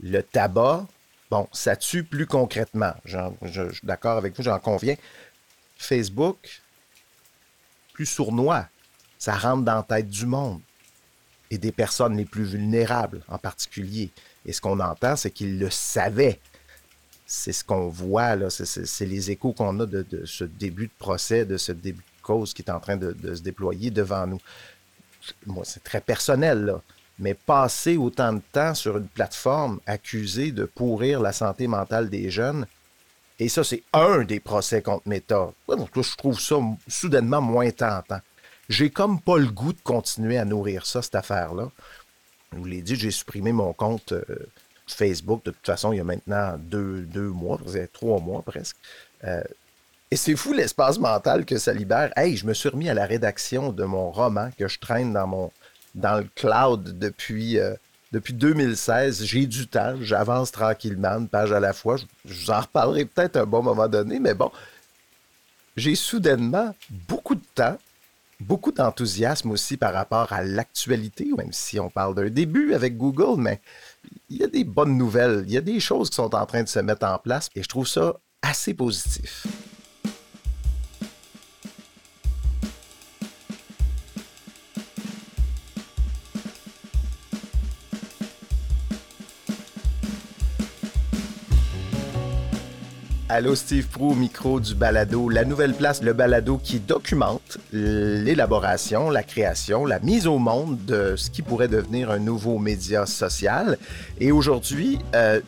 Le 0.00 0.22
tabac, 0.22 0.86
bon, 1.30 1.48
ça 1.52 1.74
tue 1.76 2.04
plus 2.04 2.26
concrètement. 2.26 2.92
je, 3.04 3.18
je 3.42 3.72
suis 3.72 3.86
d'accord 3.86 4.16
avec 4.16 4.36
vous, 4.36 4.42
j'en 4.42 4.58
conviens. 4.60 4.96
Facebook, 5.76 6.62
plus 7.92 8.06
sournois. 8.06 8.68
Ça 9.18 9.34
rentre 9.34 9.64
dans 9.64 9.76
la 9.76 9.82
tête 9.82 10.08
du 10.08 10.26
monde 10.26 10.60
et 11.50 11.58
des 11.58 11.72
personnes 11.72 12.16
les 12.16 12.24
plus 12.24 12.44
vulnérables 12.44 13.22
en 13.28 13.38
particulier. 13.38 14.10
Et 14.46 14.52
ce 14.52 14.60
qu'on 14.60 14.80
entend, 14.80 15.16
c'est 15.16 15.30
qu'ils 15.30 15.58
le 15.58 15.70
savaient. 15.70 16.40
C'est 17.26 17.52
ce 17.52 17.62
qu'on 17.62 17.88
voit, 17.88 18.36
là. 18.36 18.50
C'est 18.50 19.06
les 19.06 19.30
échos 19.30 19.52
qu'on 19.52 19.78
a 19.80 19.86
de, 19.86 20.02
de, 20.02 20.24
ce 20.24 20.44
début 20.44 20.86
de 20.86 20.92
procès, 20.98 21.44
de 21.44 21.56
ce 21.56 21.72
début 21.72 22.02
cause 22.22 22.54
qui 22.54 22.62
est 22.62 22.70
en 22.70 22.80
train 22.80 22.96
de, 22.96 23.34
se 23.34 23.42
déployer 23.42 23.90
devant 23.90 24.26
nous. 24.26 24.40
Moi, 25.46 25.64
c'est 25.64 25.84
très 25.84 26.00
personnel, 26.00 26.64
là. 26.64 26.80
Mais 27.18 27.34
passer 27.34 27.96
autant 27.96 28.32
de 28.32 28.40
temps 28.52 28.74
sur 28.74 28.96
une 28.96 29.06
plateforme 29.06 29.80
accusée 29.86 30.50
de 30.50 30.64
pourrir 30.64 31.20
la 31.20 31.32
santé 31.32 31.68
mentale 31.68 32.08
des 32.08 32.30
jeunes, 32.30 32.66
et 33.38 33.48
ça, 33.48 33.64
c'est 33.64 33.82
un 33.92 34.22
des 34.22 34.40
procès 34.40 34.82
contre 34.82 35.08
Meta. 35.08 35.50
Je 35.68 36.16
trouve 36.16 36.38
ça 36.38 36.56
soudainement 36.86 37.40
moins 37.40 37.70
tentant. 37.70 38.20
J'ai 38.68 38.90
comme 38.90 39.20
pas 39.20 39.36
le 39.36 39.50
goût 39.50 39.72
de 39.72 39.80
continuer 39.82 40.38
à 40.38 40.44
nourrir 40.44 40.86
ça, 40.86 41.02
cette 41.02 41.16
affaire-là. 41.16 41.70
Je 42.52 42.58
vous 42.58 42.64
l'ai 42.64 42.82
dit, 42.82 42.94
j'ai 42.94 43.10
supprimé 43.10 43.52
mon 43.52 43.72
compte 43.72 44.12
euh, 44.12 44.24
Facebook. 44.86 45.44
De 45.44 45.50
toute 45.50 45.66
façon, 45.66 45.92
il 45.92 45.96
y 45.96 46.00
a 46.00 46.04
maintenant 46.04 46.56
deux, 46.58 47.00
deux 47.00 47.30
mois, 47.30 47.58
trois 47.92 48.20
mois 48.20 48.42
presque. 48.42 48.76
Euh, 49.24 49.42
et 50.12 50.16
c'est 50.16 50.36
fou 50.36 50.52
l'espace 50.52 50.98
mental 50.98 51.46
que 51.46 51.56
ça 51.56 51.72
libère. 51.72 52.12
Hey, 52.16 52.36
je 52.36 52.44
me 52.44 52.52
suis 52.52 52.68
remis 52.68 52.90
à 52.90 52.92
la 52.92 53.06
rédaction 53.06 53.72
de 53.72 53.82
mon 53.84 54.10
roman 54.10 54.50
que 54.58 54.68
je 54.68 54.78
traîne 54.78 55.14
dans 55.14 55.26
mon 55.26 55.50
dans 55.94 56.18
le 56.18 56.26
cloud 56.34 56.98
depuis, 56.98 57.58
euh, 57.58 57.74
depuis 58.12 58.34
2016. 58.34 59.24
J'ai 59.24 59.46
du 59.46 59.66
temps, 59.68 59.94
j'avance 60.02 60.52
tranquillement, 60.52 61.16
une 61.16 61.28
page 61.28 61.50
à 61.50 61.60
la 61.60 61.72
fois. 61.72 61.96
Je, 61.96 62.04
vous 62.26 62.50
en 62.50 62.60
reparlerai 62.60 63.06
peut-être 63.06 63.38
un 63.38 63.46
bon 63.46 63.62
moment 63.62 63.88
donné, 63.88 64.18
mais 64.18 64.34
bon, 64.34 64.52
j'ai 65.78 65.94
soudainement 65.94 66.74
beaucoup 66.90 67.34
de 67.34 67.44
temps, 67.54 67.78
beaucoup 68.38 68.70
d'enthousiasme 68.70 69.50
aussi 69.50 69.78
par 69.78 69.94
rapport 69.94 70.30
à 70.30 70.42
l'actualité, 70.42 71.30
même 71.38 71.54
si 71.54 71.80
on 71.80 71.88
parle 71.88 72.14
d'un 72.14 72.28
début 72.28 72.74
avec 72.74 72.98
Google, 72.98 73.40
mais 73.40 73.62
il 74.28 74.36
y 74.36 74.44
a 74.44 74.48
des 74.48 74.64
bonnes 74.64 74.98
nouvelles, 74.98 75.44
il 75.46 75.54
y 75.54 75.56
a 75.56 75.62
des 75.62 75.80
choses 75.80 76.10
qui 76.10 76.16
sont 76.16 76.34
en 76.34 76.44
train 76.44 76.64
de 76.64 76.68
se 76.68 76.80
mettre 76.80 77.06
en 77.06 77.16
place 77.16 77.48
et 77.56 77.62
je 77.62 77.68
trouve 77.68 77.88
ça 77.88 78.12
assez 78.42 78.74
positif. 78.74 79.46
Allô 93.34 93.54
Steve 93.54 93.86
Prou, 93.86 94.14
micro 94.14 94.60
du 94.60 94.74
balado 94.74 95.30
La 95.30 95.46
Nouvelle 95.46 95.72
Place, 95.72 96.02
le 96.02 96.12
balado 96.12 96.58
qui 96.62 96.80
documente 96.80 97.56
l'élaboration, 97.72 99.08
la 99.08 99.22
création, 99.22 99.86
la 99.86 100.00
mise 100.00 100.26
au 100.26 100.36
monde 100.36 100.76
de 100.84 101.16
ce 101.16 101.30
qui 101.30 101.40
pourrait 101.40 101.68
devenir 101.68 102.10
un 102.10 102.18
nouveau 102.18 102.58
média 102.58 103.06
social. 103.06 103.78
Et 104.20 104.32
aujourd'hui, 104.32 104.98
euh, 105.14 105.40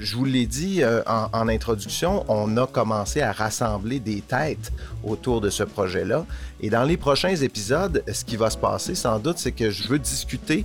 je 0.00 0.16
vous 0.16 0.24
l'ai 0.24 0.46
dit 0.46 0.82
euh, 0.82 1.02
en, 1.06 1.48
introduction, 1.48 2.24
on 2.28 2.56
a 2.56 2.66
commencé 2.66 3.20
à 3.20 3.32
rassembler 3.32 4.00
des 4.00 4.22
têtes 4.22 4.72
autour 5.04 5.40
de 5.40 5.50
ce 5.50 5.62
projet-là. 5.62 6.24
Et 6.60 6.70
dans 6.70 6.84
les 6.84 6.96
prochains 6.96 7.36
épisodes, 7.36 8.02
ce 8.10 8.24
qui 8.24 8.36
va 8.36 8.50
se 8.50 8.56
passer 8.56 8.94
sans 8.94 9.18
doute, 9.18 9.38
c'est 9.38 9.52
que 9.52 9.70
je 9.70 9.88
veux 9.88 9.98
discuter 9.98 10.64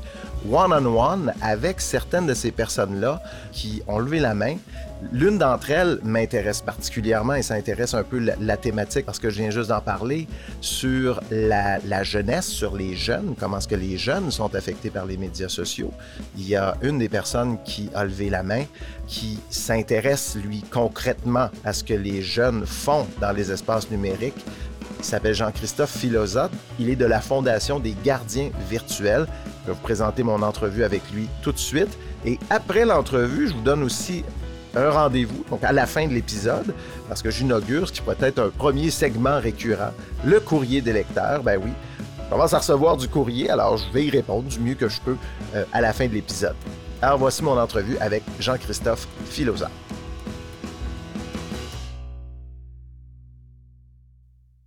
one-on-one 0.50 0.86
-on 0.86 1.28
-one 1.28 1.34
avec 1.42 1.82
certaines 1.82 2.28
de 2.28 2.34
ces 2.34 2.52
personnes-là 2.52 3.22
qui 3.52 3.82
ont 3.88 4.00
levé 4.00 4.20
la 4.20 4.34
main 4.34 4.56
L'une 5.12 5.38
d'entre 5.38 5.72
elles 5.72 6.00
m'intéresse 6.04 6.62
particulièrement 6.62 7.36
et 7.36 7.42
ça 7.42 7.56
intéresse 7.56 7.94
un 7.94 8.04
peu 8.04 8.18
la, 8.18 8.58
thématique 8.58 9.06
parce 9.06 9.20
que 9.20 9.30
je 9.30 9.42
viens 9.42 9.50
juste 9.50 9.70
d'en 9.70 9.82
parler 9.82 10.28
sur 10.62 11.22
la, 11.30 11.80
la, 11.80 12.04
jeunesse, 12.04 12.48
sur 12.48 12.76
les 12.76 12.96
jeunes, 12.96 13.36
comment 13.40 13.58
est-ce 13.58 13.68
que 13.68 13.76
les 13.76 13.98
jeunes 13.98 14.32
sont 14.32 14.56
affectés 14.56 14.90
par 14.90 15.06
les 15.06 15.18
médias 15.18 15.50
sociaux. 15.50 15.92
Il 16.38 16.48
y 16.48 16.56
a 16.56 16.78
une 16.82 16.98
des 16.98 17.10
personnes 17.10 17.58
qui 17.66 17.90
a 17.94 18.06
levé 18.06 18.30
la 18.30 18.42
main 18.42 18.64
qui 19.06 19.25
s'intéresse, 19.50 20.36
lui, 20.36 20.64
concrètement 20.72 21.50
à 21.64 21.74
ce 21.74 21.84
que 21.84 21.94
les 21.94 22.22
jeunes 22.22 22.66
font 22.66 23.08
dans 23.20 23.32
les 23.32 23.52
espaces 23.52 23.90
numériques. 23.90 24.46
Il 25.00 25.06
s'appelle 25.06 25.36
Jean-Christophe 25.36 25.96
Philosophe. 25.96 26.52
Il 26.80 26.90
est 26.90 26.96
de 26.96 27.06
la 27.06 27.22
Fondation 27.22 27.80
des 27.80 27.96
gardiens 28.04 28.50
virtuels. 28.70 29.28
Je 29.62 29.68
vais 29.68 29.74
vous 29.74 29.84
présenter 29.84 30.24
mon 30.24 30.42
entrevue 30.42 30.84
avec 30.84 31.02
lui 31.14 31.28
tout 31.42 31.52
de 31.52 31.58
suite. 31.58 31.98
Et 32.26 32.40
après 32.50 32.86
l'entrevue, 32.86 33.48
je 33.48 33.54
vous 33.54 33.62
donne 33.62 33.84
aussi 33.84 34.24
un 34.76 34.90
rendez-vous, 34.90 35.44
donc 35.50 35.64
à 35.64 35.72
la 35.72 35.86
fin 35.86 36.08
de 36.08 36.14
l'épisode, 36.14 36.74
parce 37.08 37.22
que 37.22 37.30
j'inaugure 37.32 37.88
ce 37.88 37.94
qui 37.94 38.02
pourrait 38.02 38.18
être 38.22 38.40
un 38.40 38.50
premier 38.50 38.90
segment 38.90 39.40
récurrent, 39.40 39.92
le 40.26 40.40
courrier 40.40 40.82
des 40.82 40.94
lecteurs. 40.94 41.44
Ben 41.44 41.60
oui, 41.64 41.72
je 42.26 42.30
commence 42.30 42.54
à 42.54 42.58
recevoir 42.58 42.98
du 42.98 43.08
courrier, 43.08 43.50
alors 43.50 43.78
je 43.78 43.90
vais 43.94 44.06
y 44.06 44.10
répondre 44.10 44.44
du 44.44 44.60
mieux 44.60 44.76
que 44.76 44.90
je 44.90 45.00
peux 45.02 45.16
euh, 45.56 45.64
à 45.72 45.82
la 45.82 45.94
fin 45.94 46.08
de 46.08 46.14
l'épisode. 46.14 46.56
Alors 47.02 47.20
voici 47.20 47.44
mon 47.44 47.58
entrevue 47.58 47.98
avec 47.98 48.24
Jean-Christophe 48.40 49.08
Philosophe. 49.26 49.72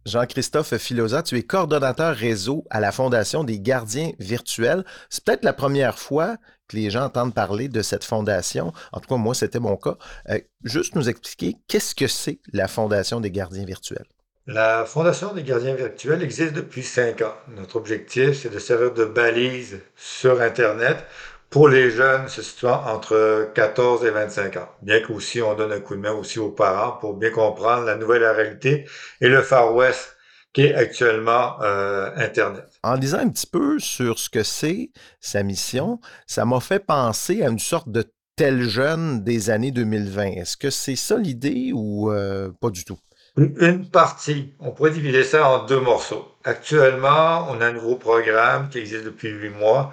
Jean-Christophe 0.05 0.77
Filosa, 0.79 1.23
tu 1.23 1.37
es 1.37 1.43
coordonnateur 1.43 2.15
réseau 2.15 2.65
à 2.71 2.81
la 2.81 2.93
Fondation 2.93 3.45
des 3.45 3.61
gardiens 3.61 4.13
virtuels. 4.19 4.85
C'est 5.11 5.23
peut-être 5.23 5.45
la 5.45 5.53
première 5.53 5.99
fois 5.99 6.37
que 6.67 6.77
les 6.77 6.91
gens 6.91 7.05
entendent 7.05 7.35
parler 7.35 7.69
de 7.69 7.83
cette 7.83 8.05
fondation. 8.05 8.73
En 8.93 9.01
tout 9.01 9.09
cas, 9.09 9.17
moi, 9.17 9.35
c'était 9.35 9.59
mon 9.59 9.77
cas. 9.77 9.97
Euh, 10.31 10.39
juste 10.65 10.95
nous 10.95 11.09
expliquer, 11.11 11.57
qu'est-ce 11.67 11.95
que 11.95 12.07
c'est 12.07 12.41
la 12.53 12.69
Fondation 12.69 13.21
des 13.21 13.31
gardiens 13.31 13.67
virtuels? 13.67 14.07
La 14.47 14.87
Fondation 14.87 15.35
des 15.35 15.43
gardiens 15.43 15.75
virtuels 15.75 16.23
existe 16.23 16.55
depuis 16.55 16.83
cinq 16.83 17.21
ans. 17.21 17.35
Notre 17.55 17.77
objectif, 17.77 18.41
c'est 18.41 18.53
de 18.53 18.59
servir 18.59 18.95
de 18.95 19.05
balise 19.05 19.81
sur 19.95 20.41
Internet 20.41 21.05
pour 21.50 21.69
les 21.69 21.90
jeunes 21.90 22.28
se 22.28 22.43
situant 22.43 22.83
entre 22.87 23.50
14 23.55 24.05
et 24.05 24.11
25 24.11 24.57
ans. 24.57 24.69
Bien 24.83 25.00
qu'aussi 25.00 25.40
on 25.40 25.55
donne 25.55 25.73
un 25.73 25.81
coup 25.81 25.97
de 25.97 26.00
main 26.00 26.12
aussi 26.12 26.38
aux 26.38 26.50
parents 26.50 26.93
pour 26.99 27.14
bien 27.14 27.31
comprendre 27.31 27.85
la 27.85 27.97
nouvelle 27.97 28.25
réalité 28.25 28.87
et 29.21 29.28
le 29.28 29.43
Far 29.43 29.75
West 29.75 30.17
qui 30.52 30.62
est 30.62 30.75
actuellement 30.75 31.61
euh, 31.62 32.11
Internet. 32.17 32.64
En 32.83 32.95
lisant 32.95 33.19
un 33.19 33.28
petit 33.28 33.47
peu 33.47 33.78
sur 33.78 34.19
ce 34.19 34.31
que 34.31 34.43
c'est 34.43 34.90
sa 35.21 35.43
mission, 35.43 36.00
ça 36.26 36.45
m'a 36.45 36.61
fait 36.61 36.85
penser 36.85 37.43
à 37.43 37.49
une 37.49 37.59
sorte 37.59 37.90
de 37.90 38.05
tel 38.37 38.62
jeune 38.62 39.25
des 39.25 39.50
années 39.50 39.73
2020. 39.73 40.26
Est-ce 40.33 40.57
que 40.57 40.71
c'est 40.71 40.97
ça 40.97 41.17
l'idée 41.17 41.73
ou 41.75 42.11
euh, 42.11 42.50
pas 42.61 42.71
du 42.71 42.85
tout? 42.85 42.99
Une 43.37 43.88
partie. 43.88 44.55
On 44.59 44.73
pourrait 44.73 44.90
diviser 44.90 45.23
ça 45.23 45.49
en 45.49 45.67
deux 45.67 45.81
morceaux. 45.81 46.26
Actuellement, 46.43 47.47
on 47.50 47.61
a 47.61 47.67
un 47.67 47.73
nouveau 47.73 47.97
programme 47.97 48.69
qui 48.69 48.78
existe 48.78 49.05
depuis 49.05 49.28
huit 49.28 49.50
mois 49.50 49.93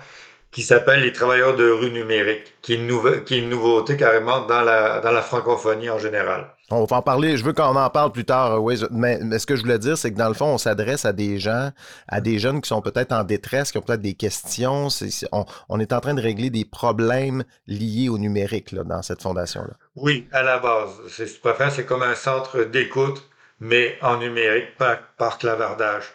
qui 0.56 0.64
s'appelle 0.64 1.02
Les 1.02 1.12
travailleurs 1.12 1.58
de 1.58 1.70
rue 1.70 1.92
numérique, 1.92 2.56
qui 2.62 2.76
est 2.76 2.76
une, 2.78 3.26
qui 3.26 3.36
est 3.36 3.40
une 3.40 3.50
nouveauté 3.50 3.98
carrément 3.98 4.46
dans 4.46 4.62
la, 4.62 5.02
dans 5.02 5.12
la 5.12 5.22
francophonie 5.22 5.90
en 5.90 6.00
général. 6.00 6.48
On 6.72 6.86
va 6.86 6.96
en 6.96 7.02
parler, 7.02 7.36
je 7.36 7.44
veux 7.44 7.52
qu'on 7.52 7.76
en 7.76 7.90
parle 7.90 8.14
plus 8.14 8.24
tard, 8.24 8.64
oui, 8.64 8.82
mais, 8.90 9.20
ce 9.38 9.46
que 9.46 9.58
je 9.58 9.64
voulais 9.64 9.80
dire, 9.80 9.98
c'est 9.98 10.14
que 10.14 10.18
dans 10.18 10.30
le 10.30 10.34
fond, 10.34 10.46
on 10.46 10.58
s'adresse 10.58 11.04
à 11.04 11.12
des 11.12 11.40
gens, 11.40 11.72
à 12.08 12.22
des 12.22 12.40
jeunes 12.40 12.62
qui 12.62 12.70
sont 12.70 12.82
peut-être 12.82 13.12
en 13.12 13.26
détresse, 13.26 13.74
qui 13.74 13.80
ont 13.80 13.82
peut-être 13.82 14.02
des 14.02 14.14
questions. 14.14 14.88
on, 15.68 15.80
est 15.82 15.92
en 15.92 16.00
train 16.00 16.14
de 16.14 16.22
régler 16.22 16.50
des 16.50 16.64
problèmes 16.64 17.44
liés 17.68 18.08
au 18.08 18.18
numérique 18.18 18.72
là, 18.72 18.86
dans 18.86 19.02
cette 19.02 19.22
fondation-là. 19.22 19.74
Oui, 19.98 20.26
à 20.32 20.42
la 20.42 20.60
base. 20.60 20.90
C'est, 21.10 21.28
c'est 21.28 21.86
comme 21.86 22.02
un 22.02 22.16
centre 22.16 22.64
d'écoute, 22.64 23.30
mais 23.60 23.98
en 24.02 24.20
numérique, 24.20 24.78
par, 24.78 25.00
par 25.18 25.38
clavardage, 25.38 26.06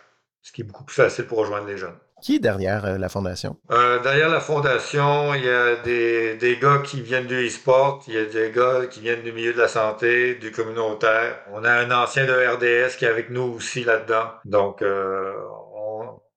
ce 0.40 0.50
qui 0.50 0.62
est 0.62 0.64
beaucoup 0.64 0.84
plus 0.84 0.96
facile 0.96 1.26
pour 1.26 1.40
rejoindre 1.40 1.66
les 1.66 1.76
jeunes. 1.76 1.98
Qui 2.22 2.36
est 2.36 2.38
derrière 2.38 2.84
euh, 2.84 2.98
la 2.98 3.08
fondation? 3.08 3.56
Euh, 3.70 3.98
derrière 4.00 4.28
la 4.28 4.40
fondation, 4.40 5.34
il 5.34 5.44
y 5.44 5.48
a 5.48 5.76
des, 5.76 6.36
des 6.36 6.56
gars 6.58 6.82
qui 6.84 7.00
viennent 7.00 7.26
du 7.26 7.46
e-sport, 7.46 8.02
il 8.08 8.14
y 8.14 8.18
a 8.18 8.24
des 8.24 8.50
gars 8.50 8.86
qui 8.90 9.00
viennent 9.00 9.22
du 9.22 9.32
milieu 9.32 9.52
de 9.52 9.58
la 9.58 9.68
santé, 9.68 10.34
du 10.34 10.52
communautaire. 10.52 11.40
On 11.52 11.64
a 11.64 11.72
un 11.72 11.90
ancien 11.90 12.26
de 12.26 12.32
RDS 12.32 12.96
qui 12.98 13.06
est 13.06 13.08
avec 13.08 13.30
nous 13.30 13.54
aussi 13.56 13.84
là-dedans. 13.84 14.26
Donc, 14.44 14.82
euh, 14.82 15.32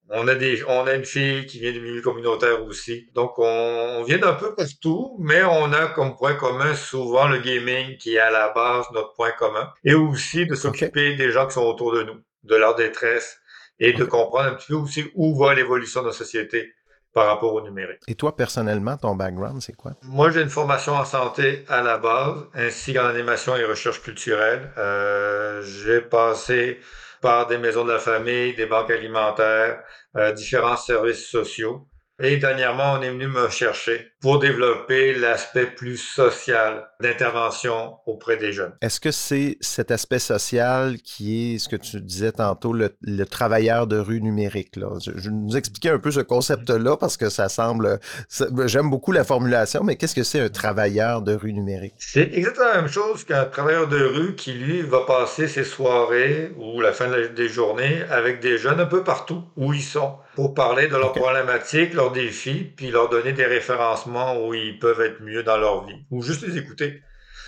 on, 0.09 0.27
a 0.27 0.35
des, 0.35 0.63
on 0.67 0.87
a 0.87 0.93
une 0.93 1.05
fille 1.05 1.45
qui 1.47 1.59
vient 1.59 1.73
du 1.73 1.81
milieu 1.81 2.01
communautaire 2.01 2.63
aussi. 2.63 3.09
Donc, 3.13 3.33
on, 3.37 4.03
vient 4.03 4.19
d'un 4.19 4.33
peu 4.33 4.55
partout, 4.55 5.17
mais 5.19 5.43
on 5.43 5.73
a 5.73 5.87
comme 5.87 6.15
point 6.15 6.35
commun 6.35 6.75
souvent 6.75 7.27
le 7.27 7.39
gaming 7.39 7.97
qui 7.97 8.15
est 8.15 8.19
à 8.19 8.31
la 8.31 8.49
base 8.49 8.85
notre 8.93 9.13
point 9.15 9.31
commun. 9.31 9.69
Et 9.83 9.95
aussi 9.95 10.45
de 10.45 10.55
s'occuper 10.55 11.15
des 11.15 11.31
gens 11.31 11.45
qui 11.47 11.53
sont 11.53 11.65
autour 11.65 11.93
de 11.93 12.03
nous, 12.03 12.21
de 12.43 12.55
leur 12.55 12.75
détresse 12.75 13.39
et 13.79 13.93
de 13.93 14.03
comprendre 14.03 14.49
un 14.49 14.55
petit 14.55 14.67
peu 14.67 14.75
aussi 14.75 15.11
où 15.15 15.37
va 15.37 15.53
l'évolution 15.53 16.01
de 16.01 16.07
la 16.07 16.13
société 16.13 16.73
par 17.13 17.27
rapport 17.27 17.53
au 17.53 17.61
numérique. 17.61 18.01
Et 18.07 18.15
toi, 18.15 18.35
personnellement, 18.35 18.97
ton 18.97 19.15
background, 19.15 19.61
c'est 19.61 19.75
quoi? 19.75 19.93
Moi, 20.01 20.31
j'ai 20.31 20.41
une 20.41 20.49
formation 20.49 20.93
en 20.93 21.05
santé 21.05 21.63
à 21.69 21.81
la 21.81 21.97
base, 21.97 22.45
ainsi 22.55 22.93
qu'en 22.93 23.05
animation 23.05 23.55
et 23.55 23.63
recherche 23.63 24.01
culturelle. 24.01 24.71
Euh, 24.77 25.61
j'ai 25.61 26.01
passé 26.01 26.79
par 27.21 27.47
des 27.47 27.57
maisons 27.57 27.85
de 27.85 27.91
la 27.91 27.99
famille, 27.99 28.55
des 28.55 28.65
banques 28.65 28.91
alimentaires, 28.91 29.81
euh, 30.17 30.31
différents 30.33 30.75
services 30.75 31.27
sociaux. 31.27 31.87
Et 32.19 32.37
dernièrement, 32.37 32.93
on 32.93 33.01
est 33.01 33.09
venu 33.09 33.27
me 33.27 33.47
chercher 33.49 34.12
pour 34.23 34.39
développer 34.39 35.13
l'aspect 35.13 35.65
plus 35.65 35.97
social 35.97 36.87
d'intervention 37.01 37.95
auprès 38.05 38.37
des 38.37 38.53
jeunes. 38.53 38.71
Est-ce 38.81 39.01
que 39.01 39.11
c'est 39.11 39.57
cet 39.59 39.91
aspect 39.91 40.17
social 40.17 40.95
qui 41.03 41.55
est 41.55 41.57
ce 41.57 41.67
que 41.67 41.75
tu 41.75 41.99
disais 41.99 42.31
tantôt, 42.31 42.71
le, 42.71 43.25
travailleur 43.25 43.85
de 43.85 43.99
rue 43.99 44.21
numérique? 44.21 44.77
Là? 44.77 44.87
Je, 45.05 45.11
je 45.17 45.29
nous 45.29 45.57
expliquer 45.57 45.89
un 45.89 45.99
peu 45.99 46.09
ce 46.09 46.21
concept-là 46.21 46.95
parce 46.95 47.17
que 47.17 47.27
ça 47.27 47.49
semble... 47.49 47.99
J'aime 48.65 48.89
beaucoup 48.89 49.11
la 49.11 49.25
formulation, 49.25 49.83
mais 49.83 49.97
qu'est-ce 49.97 50.15
que 50.15 50.23
c'est 50.23 50.39
un 50.39 50.47
travailleur 50.47 51.21
de 51.21 51.35
rue 51.35 51.51
numérique? 51.51 51.95
C'est 51.97 52.31
exactement 52.33 52.69
la 52.69 52.81
même 52.81 52.89
chose 52.89 53.25
qu'un 53.25 53.43
travailleur 53.43 53.89
de 53.89 54.05
rue 54.05 54.35
qui, 54.35 54.53
lui, 54.53 54.83
va 54.83 55.01
passer 55.05 55.49
ses 55.49 55.65
soirées 55.65 56.53
ou 56.57 56.79
la 56.79 56.93
fin 56.93 57.09
des 57.35 57.49
journées 57.49 58.03
avec 58.09 58.39
des 58.39 58.57
jeunes 58.57 58.79
un 58.79 58.85
peu 58.85 59.03
partout 59.03 59.43
où 59.57 59.73
ils 59.73 59.81
sont 59.81 60.15
pour 60.35 60.53
parler 60.53 60.87
de 60.87 60.95
leurs 60.95 61.11
problématiques, 61.11 61.93
leurs 61.93 62.11
défis, 62.11 62.71
puis 62.75 62.89
leur 62.89 63.09
donner 63.09 63.33
des 63.33 63.45
référencements 63.45 64.12
où 64.15 64.53
ils 64.53 64.79
peuvent 64.79 65.01
être 65.01 65.21
mieux 65.21 65.43
dans 65.43 65.57
leur 65.57 65.85
vie, 65.85 66.05
ou 66.11 66.21
juste 66.21 66.41
les 66.41 66.57
écouter. 66.57 67.01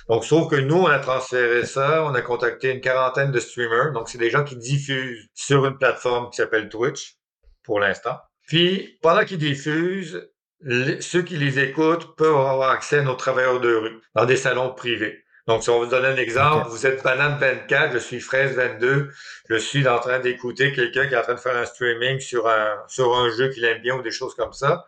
Donc, 0.07 0.24
sauf 0.24 0.50
que 0.50 0.55
nous, 0.55 0.75
on 0.75 0.88
a 0.88 1.00
transféré 1.00 1.65
ça, 1.65 2.03
on 2.03 2.13
a 2.13 2.22
contacté 2.22 2.72
une 2.72 2.81
quarantaine 2.81 3.31
de 3.31 3.39
streamers, 3.39 3.91
donc 3.91 4.10
c'est 4.10 4.17
des 4.17 4.29
gens 4.29 4.43
qui 4.43 4.55
diffusent 4.55 5.27
sur 5.34 5.65
une 5.65 5.77
plateforme 5.77 6.29
qui 6.29 6.38
s'appelle 6.38 6.69
Twitch, 6.69 7.15
pour 7.63 7.79
l'instant. 7.79 8.17
Puis, 8.48 9.00
pendant 9.01 9.25
qu'ils 9.25 9.39
diffusent, 9.39 10.29
ceux 10.62 11.22
qui 11.24 11.38
les 11.38 11.60
écoutent 11.60 12.15
peuvent 12.15 12.36
avoir 12.36 12.69
accès 12.69 13.00
à 13.00 13.01
nos 13.01 13.15
travailleurs 13.15 13.60
de 13.60 13.74
rue, 13.74 14.01
dans 14.13 14.25
des 14.25 14.38
salons 14.38 14.74
privés. 14.74 15.25
Donc, 15.48 15.62
si 15.62 15.69
on 15.69 15.79
vous 15.79 15.89
donne 15.89 16.05
un 16.05 16.15
exemple, 16.15 16.69
vous 16.69 16.88
êtes 16.88 17.03
Banane 17.03 17.38
24, 17.39 17.93
je 17.93 17.98
suis 18.00 18.19
Fraise 18.19 18.55
22, 18.55 19.12
je 19.48 19.55
suis 19.55 19.88
en 19.88 20.00
train 20.00 20.19
d'écouter 20.19 20.74
quelqu'un 20.74 21.07
qui 21.07 21.13
est 21.13 21.17
en 21.17 21.22
train 21.22 21.36
de 21.36 21.39
faire 21.39 21.55
un 21.55 21.65
streaming 21.65 22.19
sur 22.19 22.48
un, 22.48 22.81
sur 22.88 23.15
un 23.15 23.29
jeu 23.29 23.50
qu'il 23.50 23.63
aime 23.63 23.81
bien 23.81 23.95
ou 23.95 24.01
des 24.01 24.12
choses 24.12 24.34
comme 24.34 24.53
ça. 24.53 24.86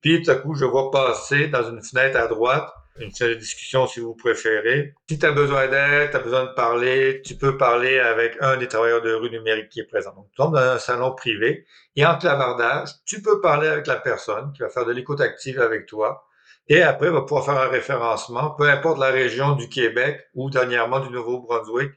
Puis, 0.00 0.22
tout 0.22 0.30
à 0.30 0.36
coup, 0.36 0.54
je 0.54 0.64
vois 0.64 0.90
passer 0.90 1.48
dans 1.48 1.68
une 1.68 1.82
fenêtre 1.82 2.16
à 2.16 2.26
droite 2.26 2.68
une 3.00 3.12
salle 3.12 3.30
de 3.30 3.34
discussion 3.34 3.86
si 3.86 4.00
vous 4.00 4.14
préférez. 4.14 4.94
Si 5.08 5.18
tu 5.18 5.26
as 5.26 5.32
besoin 5.32 5.68
d'aide, 5.68 6.10
tu 6.10 6.16
as 6.16 6.20
besoin 6.20 6.44
de 6.44 6.52
parler, 6.54 7.22
tu 7.24 7.36
peux 7.36 7.56
parler 7.56 7.98
avec 7.98 8.36
un 8.40 8.56
des 8.56 8.68
travailleurs 8.68 9.02
de 9.02 9.12
rue 9.12 9.30
numérique 9.30 9.68
qui 9.68 9.80
est 9.80 9.84
présent. 9.84 10.12
Donc, 10.14 10.26
tu 10.30 10.36
tombes 10.36 10.54
dans 10.54 10.60
un 10.60 10.78
salon 10.78 11.12
privé 11.12 11.64
et 11.96 12.04
en 12.04 12.18
clavardage, 12.18 12.88
tu 13.06 13.22
peux 13.22 13.40
parler 13.40 13.68
avec 13.68 13.86
la 13.86 13.96
personne 13.96 14.52
qui 14.52 14.62
va 14.62 14.68
faire 14.68 14.84
de 14.84 14.92
l'écoute 14.92 15.20
active 15.20 15.60
avec 15.60 15.86
toi 15.86 16.24
et 16.70 16.82
après, 16.82 17.08
va 17.10 17.22
pouvoir 17.22 17.46
faire 17.46 17.56
un 17.56 17.68
référencement, 17.68 18.50
peu 18.50 18.68
importe 18.68 18.98
la 18.98 19.10
région 19.10 19.52
du 19.52 19.70
Québec 19.70 20.26
ou 20.34 20.50
dernièrement 20.50 21.00
du 21.00 21.08
Nouveau-Brunswick 21.10 21.92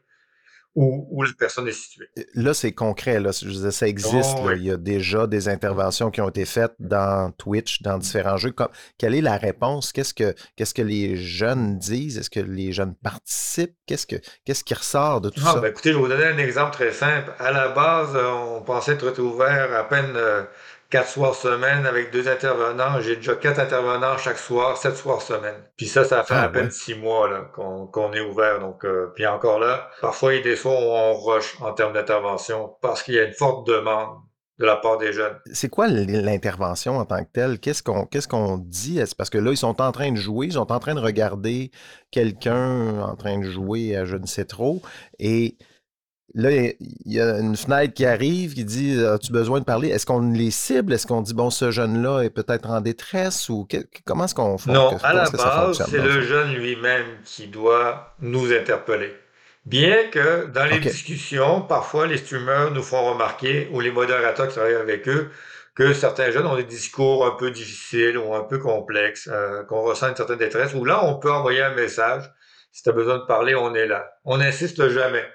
où, 0.75 1.07
où, 1.11 1.23
la 1.23 1.29
personne 1.37 1.67
est 1.67 1.73
située. 1.73 2.07
Là, 2.33 2.53
c'est 2.53 2.71
concret. 2.71 3.19
Là. 3.19 3.31
Je 3.31 3.69
ça 3.69 3.87
existe. 3.87 4.37
Oh, 4.41 4.51
Il 4.51 4.63
y 4.63 4.71
a 4.71 4.77
déjà 4.77 5.27
des 5.27 5.49
interventions 5.49 6.11
qui 6.11 6.21
ont 6.21 6.29
été 6.29 6.45
faites 6.45 6.73
dans 6.79 7.31
Twitch, 7.31 7.81
dans 7.81 7.97
différents 7.97 8.37
jeux. 8.37 8.53
Quelle 8.97 9.15
est 9.15 9.21
la 9.21 9.37
réponse? 9.37 9.91
Qu'est-ce 9.91 10.13
que, 10.13 10.33
qu'est-ce 10.55 10.73
que 10.73 10.81
les 10.81 11.17
jeunes 11.17 11.77
disent? 11.77 12.17
Est-ce 12.17 12.29
que 12.29 12.39
les 12.39 12.71
jeunes 12.71 12.95
participent? 12.95 13.75
Qu'est-ce, 13.85 14.07
que, 14.07 14.15
qu'est-ce 14.45 14.63
qui 14.63 14.73
ressort 14.73 15.21
de 15.21 15.29
tout 15.29 15.41
ah, 15.45 15.53
ça? 15.53 15.59
Ben, 15.59 15.69
écoutez, 15.69 15.91
je 15.91 15.97
vais 15.97 16.01
vous 16.01 16.07
donner 16.07 16.25
un 16.25 16.37
exemple 16.37 16.71
très 16.71 16.93
simple. 16.93 17.33
À 17.39 17.51
la 17.51 17.69
base, 17.69 18.15
on 18.15 18.61
pensait 18.61 18.93
être 18.93 19.19
ouvert 19.19 19.73
à 19.75 19.87
peine 19.87 20.13
euh, 20.15 20.43
quatre 20.91 21.09
soirs 21.09 21.33
semaine 21.33 21.85
avec 21.85 22.11
deux 22.11 22.27
intervenants. 22.27 22.99
J'ai 22.99 23.15
déjà 23.15 23.33
quatre 23.35 23.59
intervenants 23.59 24.17
chaque 24.17 24.37
soir, 24.37 24.77
sept 24.77 24.95
soirs 24.95 25.21
semaine. 25.21 25.55
Puis 25.77 25.87
ça, 25.87 26.03
ça 26.03 26.23
fait 26.23 26.35
ah, 26.35 26.43
à 26.43 26.49
peine 26.49 26.69
six 26.69 26.93
mois 26.93 27.29
là, 27.29 27.49
qu'on, 27.53 28.13
est 28.13 28.19
ouvert. 28.21 28.59
Donc, 28.59 28.85
euh, 28.85 29.11
puis 29.15 29.25
encore 29.25 29.59
là, 29.59 29.89
parfois 30.01 30.33
il 30.33 30.37
y 30.37 30.39
a 30.41 30.43
des 30.43 30.55
fois 30.55 30.73
où 30.73 30.83
on 30.83 31.13
rush 31.13 31.55
en 31.61 31.73
termes 31.73 31.93
d'intervention 31.93 32.75
parce 32.81 33.01
qu'il 33.01 33.15
y 33.15 33.19
a 33.19 33.23
une 33.23 33.33
forte 33.33 33.65
demande 33.65 34.17
de 34.59 34.65
la 34.65 34.75
part 34.75 34.97
des 34.97 35.13
jeunes. 35.13 35.37
C'est 35.51 35.69
quoi 35.69 35.87
l'intervention 35.87 36.97
en 36.97 37.05
tant 37.05 37.23
que 37.23 37.29
telle? 37.31 37.57
Qu'est-ce 37.57 37.81
qu'on 37.81 38.05
qu'est-ce 38.05 38.27
qu'on 38.27 38.57
dit? 38.57 39.01
Parce 39.17 39.29
que 39.29 39.39
là, 39.39 39.51
ils 39.51 39.57
sont 39.57 39.81
en 39.81 39.91
train 39.91 40.11
de 40.11 40.17
jouer, 40.17 40.47
ils 40.47 40.53
sont 40.53 40.71
en 40.71 40.79
train 40.79 40.93
de 40.93 40.99
regarder 40.99 41.71
quelqu'un 42.11 42.99
en 42.99 43.15
train 43.15 43.39
de 43.39 43.49
jouer 43.49 43.95
à 43.95 44.05
je 44.05 44.17
ne 44.17 44.27
sais 44.27 44.45
trop. 44.45 44.81
Et 45.19 45.57
là, 46.33 46.51
il 46.51 46.75
y 47.05 47.19
a 47.19 47.39
une 47.39 47.55
fenêtre 47.55 47.93
qui 47.93 48.05
arrive 48.05 48.53
qui 48.53 48.63
dit 48.63 49.03
As-tu 49.03 49.31
besoin 49.31 49.59
de 49.59 49.65
parler? 49.65 49.89
Est-ce 49.89 50.05
qu'on 50.05 50.31
les 50.31 50.51
cible? 50.51 50.93
Est-ce 50.93 51.07
qu'on 51.07 51.21
dit 51.21 51.33
bon, 51.33 51.49
ce 51.49 51.71
jeune-là 51.71 52.21
est 52.21 52.29
peut-être 52.29 52.69
en 52.69 52.81
détresse 52.81 53.49
ou 53.49 53.67
comment 54.05 54.25
est-ce 54.25 54.35
qu'on 54.35 54.57
fait? 54.57 54.71
Non, 54.71 54.97
à 55.03 55.13
la 55.13 55.29
base, 55.29 55.83
c'est 55.89 55.97
le 55.97 56.21
jeune 56.21 56.53
lui-même 56.53 57.05
qui 57.25 57.47
doit 57.47 58.15
nous 58.21 58.51
interpeller. 58.53 59.13
Bien 59.65 60.07
que 60.09 60.47
dans 60.47 60.65
les 60.65 60.79
discussions, 60.79 61.61
parfois 61.61 62.07
les 62.07 62.17
streamers 62.17 62.71
nous 62.71 62.81
font 62.81 63.11
remarquer, 63.11 63.69
ou 63.71 63.79
les 63.79 63.91
modérateurs 63.91 64.47
qui 64.47 64.55
travaillent 64.55 64.73
avec 64.73 65.07
eux, 65.07 65.29
que 65.75 65.93
certains 65.93 66.31
jeunes 66.31 66.47
ont 66.47 66.55
des 66.55 66.63
discours 66.63 67.25
un 67.25 67.31
peu 67.31 67.51
difficiles 67.51 68.17
ou 68.17 68.33
un 68.33 68.43
peu 68.43 68.57
complexes, 68.57 69.29
euh, 69.31 69.63
qu'on 69.63 69.81
ressent 69.81 70.09
une 70.09 70.15
certaine 70.15 70.39
détresse, 70.39 70.73
ou 70.73 70.83
là, 70.83 71.05
on 71.05 71.15
peut 71.19 71.31
envoyer 71.31 71.61
un 71.61 71.75
message. 71.75 72.23
Si 72.71 72.81
tu 72.81 72.89
as 72.89 72.93
besoin 72.93 73.19
de 73.19 73.25
parler, 73.25 73.53
on 73.53 73.75
est 73.75 73.85
là. 73.85 74.11
On 74.25 74.37
n'insiste 74.37 74.87
jamais. 74.89 75.25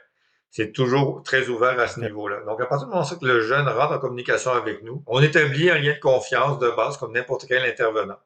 C'est 0.57 0.73
toujours 0.73 1.23
très 1.23 1.51
ouvert 1.51 1.79
à 1.79 1.87
ce 1.87 2.01
niveau-là. 2.01 2.41
Donc, 2.47 2.63
à 2.63 2.65
partir 2.65 2.89
du 2.89 2.95
moment 2.95 3.05
où 3.05 3.25
le 3.27 3.43
jeune 3.43 3.69
rentre 3.69 3.93
en 3.93 3.99
communication 3.99 4.53
avec 4.53 4.83
nous, 4.83 5.03
on 5.07 5.21
établit 5.21 5.69
un 5.69 5.77
lien 5.77 5.93
de 5.93 5.99
confiance 5.99 6.59
de 6.59 6.71
base 6.71 6.97
comme 6.97 7.13
n'importe 7.13 7.45
quel 7.47 7.63
intervenant. 7.63 8.17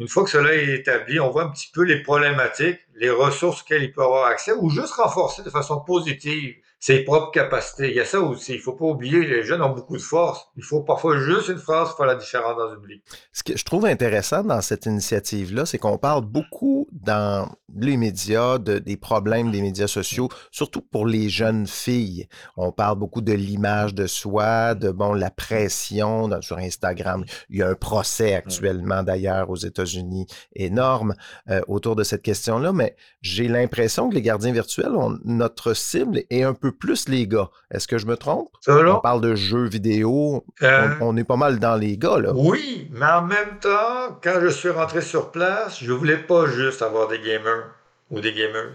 Une 0.00 0.08
fois 0.08 0.24
que 0.24 0.30
cela 0.30 0.52
est 0.52 0.80
établi, 0.80 1.20
on 1.20 1.30
voit 1.30 1.44
un 1.44 1.48
petit 1.48 1.70
peu 1.72 1.82
les 1.82 2.02
problématiques, 2.02 2.80
les 2.96 3.08
ressources 3.08 3.62
auxquelles 3.62 3.84
il 3.84 3.92
peut 3.92 4.02
avoir 4.02 4.26
accès, 4.26 4.50
ou 4.50 4.68
juste 4.68 4.94
renforcer 4.94 5.44
de 5.44 5.50
façon 5.50 5.78
positive 5.78 6.56
ses 6.78 7.04
propres 7.04 7.30
capacités. 7.30 7.90
Il 7.90 7.96
y 7.96 8.00
a 8.00 8.04
ça 8.04 8.20
aussi. 8.20 8.54
Il 8.54 8.60
faut 8.60 8.74
pas 8.74 8.84
oublier, 8.84 9.24
les 9.24 9.42
jeunes 9.42 9.62
ont 9.62 9.70
beaucoup 9.70 9.96
de 9.96 10.02
force. 10.02 10.48
Il 10.56 10.62
faut 10.62 10.82
parfois 10.82 11.18
juste 11.18 11.48
une 11.48 11.58
phrase 11.58 11.88
pour 11.88 11.98
faire 11.98 12.06
la 12.06 12.14
différence 12.14 12.56
dans 12.56 12.74
une 12.74 12.86
vie. 12.86 13.02
Ce 13.32 13.42
que 13.42 13.56
je 13.56 13.64
trouve 13.64 13.86
intéressant 13.86 14.44
dans 14.44 14.60
cette 14.60 14.86
initiative-là, 14.86 15.66
c'est 15.66 15.78
qu'on 15.78 15.98
parle 15.98 16.24
beaucoup 16.24 16.88
dans 16.92 17.48
les 17.74 17.96
médias 17.96 18.58
de, 18.58 18.78
des 18.78 18.96
problèmes 18.96 19.50
des 19.50 19.62
médias 19.62 19.86
sociaux, 19.86 20.28
surtout 20.50 20.80
pour 20.80 21.06
les 21.06 21.28
jeunes 21.28 21.66
filles. 21.66 22.28
On 22.56 22.72
parle 22.72 22.98
beaucoup 22.98 23.20
de 23.20 23.32
l'image 23.32 23.94
de 23.94 24.06
soi, 24.06 24.74
de 24.74 24.90
bon 24.90 25.12
la 25.12 25.30
pression 25.30 26.30
sur 26.40 26.58
Instagram. 26.58 27.24
Il 27.50 27.58
y 27.58 27.62
a 27.62 27.68
un 27.68 27.74
procès 27.74 28.34
actuellement 28.34 29.02
d'ailleurs 29.02 29.50
aux 29.50 29.56
États-Unis 29.56 30.26
énorme 30.54 31.14
euh, 31.50 31.60
autour 31.68 31.96
de 31.96 32.04
cette 32.04 32.22
question-là, 32.22 32.72
mais 32.72 32.96
j'ai 33.20 33.48
l'impression 33.48 34.08
que 34.08 34.14
les 34.14 34.22
gardiens 34.22 34.52
virtuels, 34.52 34.94
ont, 34.94 35.18
notre 35.24 35.74
cible 35.74 36.22
est 36.30 36.42
un 36.42 36.54
peu 36.54 36.65
plus 36.72 37.08
les 37.08 37.26
gars. 37.26 37.50
Est-ce 37.70 37.88
que 37.88 37.98
je 37.98 38.06
me 38.06 38.16
trompe? 38.16 38.48
On 38.68 39.00
parle 39.00 39.20
de 39.20 39.34
jeux 39.34 39.66
vidéo. 39.66 40.44
Euh, 40.62 40.94
on, 41.00 41.16
est 41.16 41.24
pas 41.24 41.36
mal 41.36 41.58
dans 41.58 41.76
les 41.76 41.96
gars, 41.96 42.18
là. 42.18 42.32
Oui, 42.34 42.88
mais 42.92 43.06
en 43.06 43.22
même 43.22 43.58
temps, 43.60 44.18
quand 44.22 44.40
je 44.40 44.48
suis 44.48 44.70
rentré 44.70 45.00
sur 45.00 45.30
place, 45.30 45.82
je 45.82 45.92
voulais 45.92 46.18
pas 46.18 46.46
juste 46.46 46.82
avoir 46.82 47.08
des 47.08 47.18
gamers 47.18 47.70
ou 48.10 48.20
des 48.20 48.32
gamers. 48.32 48.74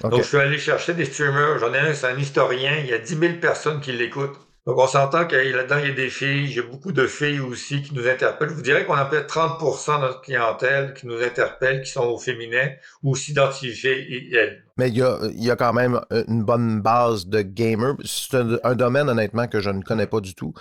Donc, 0.00 0.22
je 0.22 0.22
suis 0.22 0.36
allé 0.38 0.58
chercher 0.58 0.94
des 0.94 1.04
streamers. 1.04 1.58
J'en 1.58 1.74
ai 1.74 1.78
un, 1.78 1.94
c'est 1.94 2.06
un 2.06 2.18
historien. 2.18 2.76
Il 2.78 2.86
y 2.86 2.92
a 2.92 2.98
10 2.98 3.18
000 3.18 3.32
personnes 3.40 3.80
qui 3.80 3.92
l'écoutent. 3.92 4.38
Donc, 4.66 4.78
on 4.78 4.86
s'entend 4.86 5.26
que 5.26 5.34
là-dedans, 5.34 5.78
il 5.82 5.88
y 5.88 5.90
a 5.90 5.94
des 5.94 6.10
filles. 6.10 6.46
J'ai 6.48 6.62
beaucoup 6.62 6.92
de 6.92 7.06
filles 7.06 7.40
aussi 7.40 7.82
qui 7.82 7.94
nous 7.94 8.06
interpellent. 8.06 8.50
Je 8.50 8.54
vous 8.54 8.62
dirais 8.62 8.84
qu'on 8.84 8.94
a 8.94 9.06
peut-être 9.06 9.34
30% 9.34 9.96
de 9.96 10.00
notre 10.02 10.20
clientèle 10.20 10.94
qui 10.94 11.06
nous 11.06 11.20
interpelle, 11.22 11.82
qui 11.82 11.90
sont 11.90 12.04
au 12.04 12.18
féminin 12.18 12.68
ou 13.02 13.16
s'identifier 13.16 14.30
elles. 14.34 14.64
Mais 14.78 14.88
il 14.88 14.96
y 14.96 15.02
a, 15.02 15.18
y 15.32 15.50
a, 15.50 15.56
quand 15.56 15.72
même 15.72 16.00
une 16.28 16.44
bonne 16.44 16.80
base 16.80 17.26
de 17.26 17.42
gamers. 17.42 17.96
C'est 18.04 18.36
un, 18.62 18.74
domaine, 18.76 19.08
honnêtement, 19.08 19.48
que 19.48 19.60
je 19.60 19.70
ne 19.70 19.82
connais 19.82 20.06
pas 20.06 20.20
du 20.20 20.34
tout. 20.34 20.54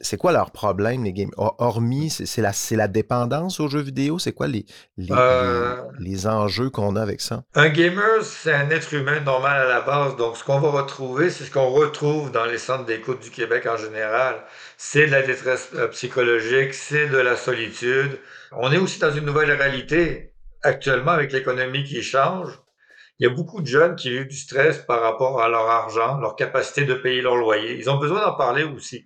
C'est 0.00 0.16
quoi 0.16 0.32
leur 0.32 0.50
problème, 0.50 1.04
les 1.04 1.12
gamers? 1.12 1.34
Hormis, 1.36 2.10
c'est 2.10 2.40
la, 2.40 2.52
la 2.72 2.88
dépendance 2.88 3.60
aux 3.60 3.68
jeux 3.68 3.82
vidéo? 3.82 4.18
C'est 4.18 4.32
quoi 4.32 4.46
les, 4.46 4.64
les, 4.96 5.08
euh, 5.10 5.76
les, 5.98 6.26
enjeux 6.26 6.70
qu'on 6.70 6.96
a 6.96 7.02
avec 7.02 7.20
ça? 7.20 7.44
Un 7.54 7.68
gamer, 7.68 8.22
c'est 8.22 8.52
un 8.52 8.70
être 8.70 8.94
humain 8.94 9.20
normal 9.20 9.60
à 9.60 9.68
la 9.68 9.80
base. 9.82 10.16
Donc, 10.16 10.38
ce 10.38 10.44
qu'on 10.44 10.58
va 10.58 10.70
retrouver, 10.70 11.28
c'est 11.28 11.44
ce 11.44 11.50
qu'on 11.50 11.70
retrouve 11.70 12.32
dans 12.32 12.46
les 12.46 12.58
centres 12.58 12.86
d'écoute 12.86 13.22
du 13.22 13.30
Québec 13.30 13.66
en 13.66 13.76
général. 13.76 14.36
C'est 14.78 15.06
de 15.06 15.10
la 15.10 15.22
détresse 15.22 15.70
euh, 15.74 15.88
psychologique, 15.88 16.72
c'est 16.72 17.08
de 17.08 17.18
la 17.18 17.36
solitude. 17.36 18.18
On 18.52 18.72
est 18.72 18.78
aussi 18.78 18.98
dans 18.98 19.12
une 19.12 19.26
nouvelle 19.26 19.52
réalité 19.52 20.32
actuellement 20.62 21.12
avec 21.12 21.32
l'économie 21.32 21.84
qui 21.84 22.02
change 22.02 22.58
il 23.20 23.28
y 23.28 23.30
a 23.30 23.34
beaucoup 23.34 23.60
de 23.60 23.66
jeunes 23.66 23.96
qui 23.96 24.08
ont 24.08 24.22
eu 24.22 24.26
du 24.26 24.36
stress 24.36 24.78
par 24.78 25.02
rapport 25.02 25.42
à 25.42 25.48
leur 25.48 25.68
argent, 25.68 26.18
leur 26.18 26.36
capacité 26.36 26.86
de 26.86 26.94
payer 26.94 27.20
leur 27.20 27.36
loyer. 27.36 27.78
Ils 27.78 27.90
ont 27.90 27.98
besoin 27.98 28.22
d'en 28.22 28.34
parler 28.34 28.64
aussi. 28.64 29.04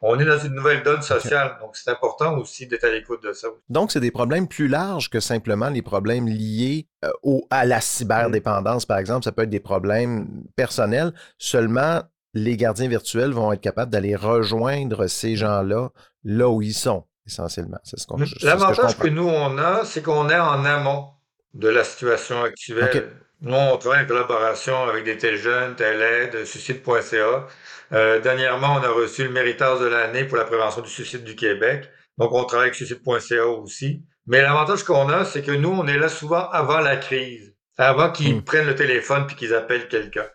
On 0.00 0.16
est 0.20 0.24
dans 0.24 0.38
une 0.38 0.54
nouvelle 0.54 0.84
donne 0.84 1.02
sociale, 1.02 1.56
donc 1.60 1.76
c'est 1.76 1.90
important 1.90 2.38
aussi 2.38 2.68
d'être 2.68 2.84
à 2.84 2.90
l'écoute 2.90 3.20
de 3.24 3.32
ça. 3.32 3.48
Donc, 3.68 3.90
c'est 3.90 3.98
des 3.98 4.12
problèmes 4.12 4.46
plus 4.46 4.68
larges 4.68 5.10
que 5.10 5.18
simplement 5.18 5.70
les 5.70 5.82
problèmes 5.82 6.28
liés 6.28 6.86
euh, 7.04 7.10
au, 7.24 7.48
à 7.50 7.66
la 7.66 7.80
cyberdépendance, 7.80 8.86
par 8.86 8.98
exemple. 8.98 9.24
Ça 9.24 9.32
peut 9.32 9.42
être 9.42 9.50
des 9.50 9.58
problèmes 9.58 10.44
personnels. 10.54 11.12
Seulement, 11.36 12.02
les 12.34 12.56
gardiens 12.56 12.86
virtuels 12.86 13.32
vont 13.32 13.52
être 13.52 13.60
capables 13.60 13.90
d'aller 13.90 14.14
rejoindre 14.14 15.08
ces 15.08 15.34
gens-là 15.34 15.88
là 16.22 16.48
où 16.48 16.62
ils 16.62 16.74
sont, 16.74 17.04
essentiellement. 17.26 17.78
C'est 17.82 17.98
ce 17.98 18.06
qu'on 18.06 18.18
L'avantage 18.42 18.96
que, 18.98 19.08
nous, 19.08 19.26
on 19.28 19.58
a, 19.58 19.84
c'est 19.84 20.02
qu'on 20.02 20.28
est 20.28 20.38
en 20.38 20.64
amont 20.64 21.08
de 21.54 21.68
la 21.68 21.82
situation 21.82 22.44
actuelle. 22.44 23.10
Nous, 23.40 23.54
on 23.54 23.76
travaille 23.76 24.04
en 24.04 24.06
collaboration 24.06 24.82
avec 24.84 25.04
des 25.04 25.16
tels 25.16 25.36
jeunes, 25.36 25.76
tels 25.76 26.02
aides, 26.02 26.44
suicide.ca. 26.44 27.46
Euh, 27.92 28.20
dernièrement, 28.20 28.74
on 28.74 28.82
a 28.82 28.88
reçu 28.88 29.22
le 29.22 29.30
méritage 29.30 29.78
de 29.78 29.86
l'année 29.86 30.24
pour 30.24 30.36
la 30.36 30.44
prévention 30.44 30.82
du 30.82 30.90
suicide 30.90 31.22
du 31.22 31.36
Québec. 31.36 31.88
Donc, 32.18 32.32
on 32.32 32.44
travaille 32.44 32.66
avec 32.66 32.74
suicide.ca 32.74 33.46
aussi. 33.46 34.02
Mais 34.26 34.42
l'avantage 34.42 34.82
qu'on 34.82 35.08
a, 35.08 35.24
c'est 35.24 35.42
que 35.42 35.52
nous, 35.52 35.70
on 35.70 35.86
est 35.86 35.96
là 35.98 36.08
souvent 36.08 36.50
avant 36.50 36.80
la 36.80 36.96
crise, 36.96 37.54
avant 37.76 38.10
qu'ils 38.10 38.36
hmm. 38.36 38.42
prennent 38.42 38.66
le 38.66 38.74
téléphone 38.74 39.26
puis 39.28 39.36
qu'ils 39.36 39.54
appellent 39.54 39.86
quelqu'un. 39.86 40.26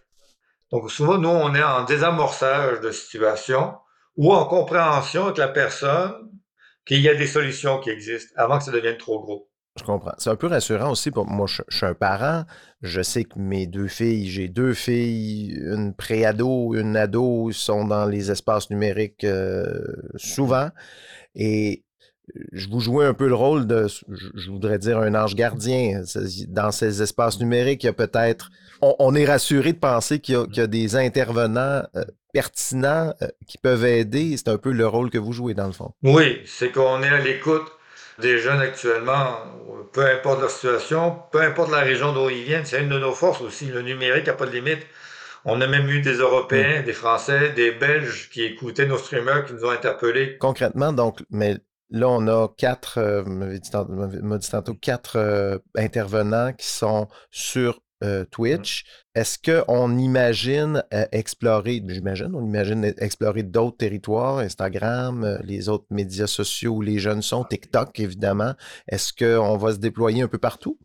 Donc, 0.71 0.89
souvent, 0.89 1.17
nous, 1.17 1.29
on 1.29 1.53
est 1.53 1.63
en 1.63 1.83
désamorçage 1.83 2.79
de 2.79 2.91
situation 2.91 3.75
ou 4.15 4.33
en 4.33 4.45
compréhension 4.45 5.25
avec 5.25 5.37
la 5.37 5.49
personne 5.49 6.31
qu'il 6.85 7.01
y 7.01 7.09
a 7.09 7.15
des 7.15 7.27
solutions 7.27 7.79
qui 7.79 7.89
existent 7.89 8.33
avant 8.37 8.59
que 8.59 8.63
ça 8.63 8.71
devienne 8.71 8.97
trop 8.97 9.19
gros. 9.19 9.49
Je 9.77 9.83
comprends. 9.83 10.13
C'est 10.19 10.29
un 10.29 10.35
peu 10.35 10.47
rassurant 10.47 10.91
aussi 10.91 11.09
pour 11.09 11.25
moi. 11.25 11.47
Je, 11.47 11.63
suis 11.75 11.85
un 11.85 11.95
parent. 11.95 12.43
Je 12.83 13.01
sais 13.01 13.23
que 13.23 13.39
mes 13.39 13.65
deux 13.65 13.87
filles, 13.87 14.29
j'ai 14.29 14.47
deux 14.47 14.73
filles, 14.73 15.55
une 15.55 15.95
pré-ado, 15.95 16.75
une 16.75 16.95
ado, 16.95 17.51
sont 17.51 17.85
dans 17.85 18.05
les 18.05 18.29
espaces 18.29 18.69
numériques 18.69 19.23
euh, 19.23 19.81
souvent. 20.15 20.69
Et 21.33 21.83
je 22.51 22.69
vous 22.69 22.79
jouais 22.79 23.05
un 23.05 23.15
peu 23.15 23.27
le 23.27 23.33
rôle 23.33 23.65
de, 23.65 23.87
je 24.09 24.51
voudrais 24.51 24.77
dire, 24.77 24.99
un 24.99 25.15
ange 25.15 25.33
gardien. 25.33 26.03
Dans 26.49 26.71
ces 26.71 27.01
espaces 27.01 27.39
numériques, 27.39 27.83
il 27.83 27.87
y 27.87 27.89
a 27.89 27.93
peut-être. 27.93 28.51
On, 28.81 29.15
est 29.15 29.25
rassuré 29.25 29.73
de 29.73 29.79
penser 29.79 30.19
qu'il 30.19 30.37
y, 30.53 30.59
a 30.59 30.67
des 30.67 30.95
intervenants 30.95 31.83
euh, 31.95 32.03
pertinents 32.31 33.13
euh, 33.21 33.27
qui 33.47 33.57
peuvent 33.57 33.85
aider. 33.85 34.35
C'est 34.37 34.49
un 34.49 34.57
peu 34.57 34.71
le 34.71 34.85
rôle 34.85 35.09
que 35.09 35.17
vous 35.17 35.31
jouez, 35.31 35.53
dans 35.53 35.67
le 35.67 35.73
fond. 35.73 35.93
Oui, 36.03 36.41
c'est 36.45 36.71
qu'on 36.71 37.01
est 37.01 37.07
à 37.07 37.19
l'écoute 37.19 37.71
des 38.19 38.37
jeunes 38.37 38.59
actuellement, 38.59 39.37
peu 39.91 40.05
importe 40.05 40.41
leur 40.41 40.51
situation, 40.51 41.19
peu 41.31 41.41
importe 41.41 41.71
la 41.71 41.79
région 41.79 42.13
d'où 42.13 42.29
ils 42.29 42.43
viennent, 42.43 42.65
c'est 42.65 42.81
une 42.81 42.89
de 42.89 42.99
nos 42.99 43.13
forces 43.13 43.41
aussi. 43.41 43.67
Le 43.67 43.81
numérique 43.81 44.27
n'a 44.27 44.33
pas 44.33 44.45
de 44.45 44.51
limite. 44.51 44.85
On 45.45 45.59
a 45.61 45.67
même 45.67 45.89
eu 45.89 46.01
des 46.01 46.15
Européens, 46.15 46.81
mm. 46.81 46.85
des 46.85 46.93
Français, 46.93 47.49
des 47.51 47.71
Belges 47.71 48.29
qui 48.31 48.43
écoutaient 48.43 48.85
nos 48.85 48.97
streamers, 48.97 49.45
qui 49.45 49.53
nous 49.53 49.65
ont 49.65 49.71
interpellés. 49.71 50.37
Concrètement, 50.37 50.93
donc, 50.93 51.23
mais 51.29 51.57
là, 51.89 52.07
on 52.09 52.27
a 52.27 52.47
quatre, 52.57 52.97
euh, 52.97 53.57
dit 53.57 54.49
tantôt, 54.49 54.73
quatre 54.73 55.17
euh, 55.17 55.57
intervenants 55.75 56.53
qui 56.53 56.67
sont 56.67 57.07
sur 57.29 57.81
euh, 58.03 58.25
Twitch. 58.29 58.83
Est-ce 59.15 59.37
qu'on 59.39 59.97
imagine 59.97 60.83
euh, 60.93 61.05
explorer, 61.11 61.81
j'imagine, 61.87 62.31
on 62.35 62.45
imagine 62.45 62.93
explorer 62.97 63.43
d'autres 63.43 63.77
territoires, 63.77 64.39
Instagram, 64.39 65.23
euh, 65.23 65.37
les 65.43 65.69
autres 65.69 65.85
médias 65.89 66.27
sociaux 66.27 66.73
où 66.73 66.81
les 66.81 66.99
jeunes 66.99 67.21
sont, 67.21 67.43
TikTok 67.43 67.99
évidemment. 67.99 68.55
Est-ce 68.89 69.13
qu'on 69.13 69.57
va 69.57 69.71
se 69.71 69.77
déployer 69.77 70.21
un 70.21 70.27
peu 70.27 70.37
partout? 70.37 70.77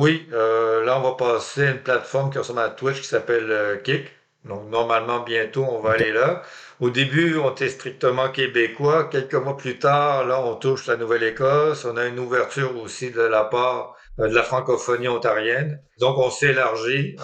oui, 0.00 0.26
là 0.32 0.98
on 0.98 1.02
va 1.02 1.12
passer 1.12 1.68
à 1.68 1.70
une 1.70 1.78
plateforme 1.78 2.30
qui 2.30 2.38
ressemble 2.38 2.58
à 2.58 2.70
Twitch 2.70 3.02
qui 3.02 3.06
s'appelle 3.06 3.80
Kick. 3.84 4.10
Donc 4.44 4.68
normalement 4.68 5.20
bientôt 5.20 5.64
on 5.70 5.80
va 5.80 5.92
aller 5.92 6.12
là. 6.12 6.42
Au 6.80 6.90
début 6.90 7.36
on 7.36 7.52
était 7.52 7.68
strictement 7.68 8.30
québécois. 8.30 9.04
Quelques 9.04 9.34
mois 9.34 9.56
plus 9.56 9.78
tard, 9.78 10.26
là 10.26 10.40
on 10.44 10.56
touche 10.56 10.88
la 10.88 10.96
Nouvelle-Écosse. 10.96 11.84
On 11.84 11.96
a 11.96 12.06
une 12.06 12.18
ouverture 12.18 12.76
aussi 12.82 13.12
de 13.12 13.20
la 13.20 13.44
part 13.44 13.94
de 14.28 14.34
la 14.34 14.42
francophonie 14.42 15.08
ontarienne. 15.08 15.80
Donc, 15.98 16.18
on 16.18 16.30
s'est 16.30 16.50
élargi. 16.50 17.16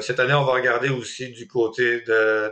cette 0.00 0.20
année, 0.20 0.34
on 0.34 0.44
va 0.44 0.52
regarder 0.52 0.88
aussi 0.88 1.30
du 1.30 1.46
côté 1.46 2.02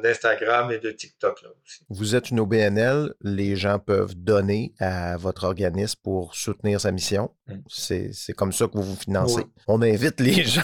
d'Instagram 0.03 0.70
et 0.70 0.79
de 0.79 0.90
TikTok. 0.90 1.42
Là, 1.42 1.48
aussi. 1.64 1.85
Vous 1.88 2.14
êtes 2.16 2.31
une 2.31 2.40
OBNL. 2.40 3.14
Les 3.20 3.57
gens 3.57 3.79
peuvent 3.79 4.14
donner 4.16 4.74
à 4.79 5.16
votre 5.16 5.44
organisme 5.44 5.98
pour 6.03 6.35
soutenir 6.35 6.81
sa 6.81 6.92
mission. 6.92 7.31
Mm. 7.48 7.55
C'est 7.68 8.33
comme 8.37 8.53
ça 8.53 8.66
que 8.66 8.72
vous 8.74 8.83
vous 8.83 8.96
financez. 8.96 9.44
On 9.68 9.83
invite 9.83 10.20
les 10.20 10.44
gens 10.44 10.62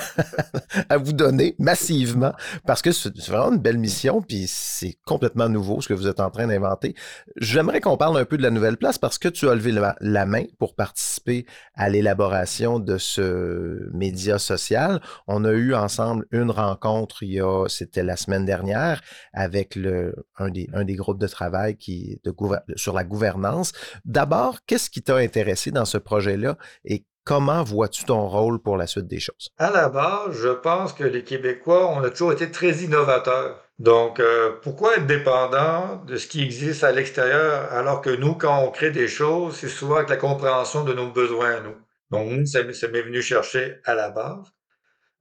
à 0.88 0.96
vous 0.96 1.12
donner 1.12 1.54
massivement 1.58 2.32
parce 2.66 2.82
que 2.82 2.92
c'est 2.92 3.16
vraiment 3.28 3.52
une 3.52 3.60
belle 3.60 3.78
mission, 3.78 4.22
puis 4.22 4.46
c'est 4.48 4.96
complètement 5.04 5.48
nouveau 5.48 5.80
ce 5.80 5.88
que 5.88 5.94
vous 5.94 6.06
êtes 6.06 6.20
en 6.20 6.30
train 6.30 6.46
d'inventer. 6.46 6.94
J'aimerais 7.36 7.80
qu'on 7.80 7.96
parle 7.96 8.18
un 8.18 8.24
peu 8.24 8.36
de 8.36 8.42
la 8.42 8.50
nouvelle 8.50 8.76
place 8.76 8.98
parce 8.98 9.18
que 9.18 9.28
tu 9.28 9.48
as 9.48 9.54
levé 9.54 9.72
la, 9.72 10.26
main 10.26 10.44
pour 10.58 10.74
participer 10.74 11.46
à 11.74 11.88
l'élaboration 11.88 12.78
de 12.78 12.98
ce 12.98 13.15
média 13.92 14.38
social. 14.38 15.00
On 15.26 15.44
a 15.44 15.52
eu 15.52 15.74
ensemble 15.74 16.26
une 16.30 16.50
rencontre 16.50 17.22
c'était 17.68 18.02
la 18.02 18.16
semaine 18.16 18.44
dernière, 18.44 19.00
avec 19.32 19.78
un, 20.38 20.50
des, 20.50 20.94
groupes 20.94 21.18
de 21.18 21.26
travail 21.26 21.76
qui, 21.76 22.20
sur 22.76 22.94
la 22.94 23.04
gouvernance. 23.04 23.72
D'abord, 24.04 24.58
qu'est-ce 24.66 24.90
qui 24.90 25.02
t'a 25.02 25.16
intéressé 25.16 25.70
dans 25.70 25.84
ce 25.84 25.98
projet-là 25.98 26.56
et 26.84 27.04
Comment 27.26 27.64
vois-tu 27.64 28.04
ton 28.04 28.28
rôle 28.28 28.60
pour 28.60 28.76
la 28.76 28.86
suite 28.86 29.08
des 29.08 29.18
choses? 29.18 29.48
À 29.58 29.72
la 29.72 29.88
base, 29.88 30.30
je 30.30 30.50
pense 30.50 30.92
que 30.92 31.02
les 31.02 31.24
Québécois, 31.24 31.88
on 31.88 32.04
a 32.04 32.10
toujours 32.10 32.32
été 32.32 32.52
très 32.52 32.70
innovateurs. 32.84 33.64
Donc, 33.80 34.20
euh, 34.20 34.52
pourquoi 34.62 34.94
être 34.94 35.08
dépendant 35.08 36.04
de 36.06 36.18
ce 36.18 36.28
qui 36.28 36.40
existe 36.40 36.84
à 36.84 36.92
l'extérieur 36.92 37.72
alors 37.72 38.00
que 38.00 38.10
nous, 38.10 38.34
quand 38.34 38.60
on 38.60 38.70
crée 38.70 38.92
des 38.92 39.08
choses, 39.08 39.56
c'est 39.56 39.68
souvent 39.68 39.96
avec 39.96 40.08
la 40.08 40.16
compréhension 40.16 40.84
de 40.84 40.94
nos 40.94 41.10
besoins 41.10 41.56
à 41.56 41.60
nous? 41.62 41.74
Donc, 42.10 42.30
nous, 42.30 42.46
ça, 42.46 42.62
m'est 42.62 43.02
venu 43.02 43.22
chercher 43.22 43.78
à 43.84 43.94
la 43.94 44.10
base. 44.10 44.52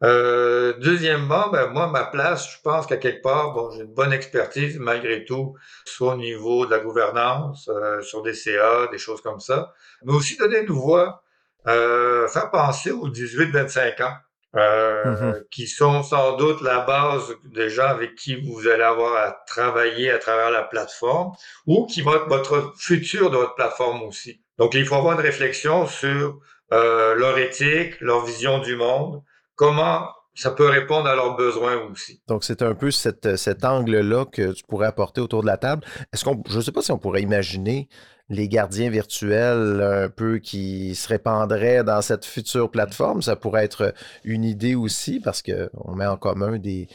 Euh, 0.04 0.74
deuxièmement, 0.80 1.50
ben, 1.50 1.68
moi, 1.68 1.88
ma 1.88 2.04
place, 2.04 2.52
je 2.52 2.62
pense 2.62 2.86
qu'à 2.86 2.98
quelque 2.98 3.22
part, 3.22 3.54
bon, 3.54 3.72
j'ai 3.72 3.82
une 3.82 3.94
bonne 3.94 4.14
expertise 4.14 4.78
malgré 4.78 5.24
tout, 5.24 5.56
soit 5.86 6.14
au 6.14 6.18
niveau 6.18 6.66
de 6.66 6.72
la 6.72 6.80
gouvernance, 6.80 7.70
euh, 7.70 8.02
sur 8.02 8.22
des 8.22 8.34
CA, 8.34 8.88
des 8.92 8.98
choses 8.98 9.22
comme 9.22 9.40
ça, 9.40 9.74
mais 10.04 10.14
aussi 10.14 10.38
donner 10.38 10.60
une 10.60 10.74
voix, 10.74 11.24
euh, 11.68 12.28
faire 12.28 12.52
penser 12.52 12.92
aux 12.92 13.10
18-25 13.10 14.04
ans. 14.04 14.16
Euh, 14.58 15.04
mm-hmm. 15.04 15.50
qui 15.52 15.68
sont 15.68 16.02
sans 16.02 16.38
doute 16.38 16.62
la 16.62 16.80
base 16.80 17.36
des 17.44 17.70
gens 17.70 17.88
avec 17.88 18.16
qui 18.16 18.38
vous 18.38 18.70
allez 18.70 18.84
avoir 18.84 19.14
à 19.18 19.44
travailler 19.46 20.10
à 20.10 20.18
travers 20.18 20.50
la 20.50 20.64
plateforme 20.64 21.34
ou 21.68 21.86
qui 21.88 22.02
vont 22.02 22.16
être 22.16 22.30
votre 22.30 22.72
futur 22.78 23.30
de 23.32 23.36
votre 23.36 23.56
plateforme 23.56 24.04
aussi. 24.04 24.42
Donc, 24.58 24.74
il 24.74 24.86
faut 24.86 24.96
avoir 24.96 25.20
une 25.20 25.26
réflexion 25.26 25.88
sur 25.88 26.40
euh, 26.74 27.16
leur 27.16 27.38
éthique, 27.38 28.00
leur 28.02 28.26
vision 28.26 28.60
du 28.60 28.76
monde, 28.76 29.22
comment 29.56 30.08
ça 30.34 30.52
peut 30.52 30.68
répondre 30.68 31.08
à 31.08 31.16
leurs 31.16 31.38
besoins 31.38 31.78
aussi. 31.90 32.22
Donc, 32.28 32.44
c'est 32.44 32.62
un 32.62 32.76
peu 32.76 32.92
cet 32.92 33.64
angle-là 33.64 34.26
que 34.26 34.52
tu 34.52 34.64
pourrais 34.66 34.88
apporter 34.88 35.22
autour 35.22 35.42
de 35.42 35.48
la 35.48 35.58
table. 35.58 35.86
Est-ce 36.12 36.26
qu'on, 36.26 36.44
je 36.50 36.58
ne 36.58 36.62
sais 36.62 36.74
pas 36.74 36.82
si 36.82 36.92
on 36.92 36.98
pourrait 36.98 37.22
imaginer 37.22 37.88
les 38.30 38.48
gardiens 38.48 38.90
virtuels 38.90 39.82
un 39.82 40.10
peu 40.10 40.40
qui 40.40 40.96
se 40.96 41.08
répandraient 41.08 41.84
dans 41.84 42.02
cette 42.02 42.26
future 42.26 42.72
plateforme. 42.72 43.22
Ça 43.22 43.36
pourrait 43.36 43.66
être 43.66 43.94
une 44.24 44.44
idée 44.44 44.76
aussi 44.76 45.20
parce 45.20 45.44
qu'on 45.44 45.96
met 45.96 46.08
en 46.08 46.18
commun 46.18 46.58
des, 46.58 46.88